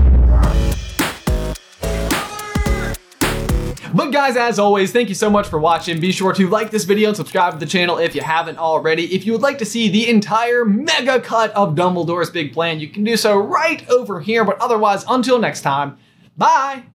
But 3.94 4.11
guys, 4.11 4.37
as 4.37 4.59
always, 4.59 4.90
thank 4.90 5.09
you 5.09 5.14
so 5.14 5.30
much 5.30 5.46
for 5.46 5.61
watching. 5.61 6.00
Be 6.00 6.11
sure 6.11 6.33
to 6.33 6.48
like 6.48 6.72
this 6.72 6.83
video 6.83 7.11
and 7.11 7.16
subscribe 7.16 7.52
to 7.52 7.61
the 7.61 7.66
channel 7.66 7.98
if 7.98 8.12
you 8.16 8.22
haven't 8.22 8.59
already. 8.59 9.14
If 9.14 9.24
you 9.24 9.30
would 9.30 9.40
like 9.40 9.59
to 9.59 9.64
see 9.64 9.88
the 9.88 10.09
entire 10.09 10.64
mega 10.64 11.20
cut 11.20 11.52
of 11.52 11.76
Dumbledore's 11.76 12.30
big 12.30 12.52
plan, 12.52 12.80
you 12.80 12.88
can 12.88 13.04
do 13.04 13.16
so 13.16 13.38
right 13.38 13.88
over 13.88 14.20
here. 14.20 14.44
But 14.44 14.61
otherwise, 14.61 15.04
until 15.09 15.38
next 15.38 15.61
time, 15.61 15.96
bye! 16.37 16.85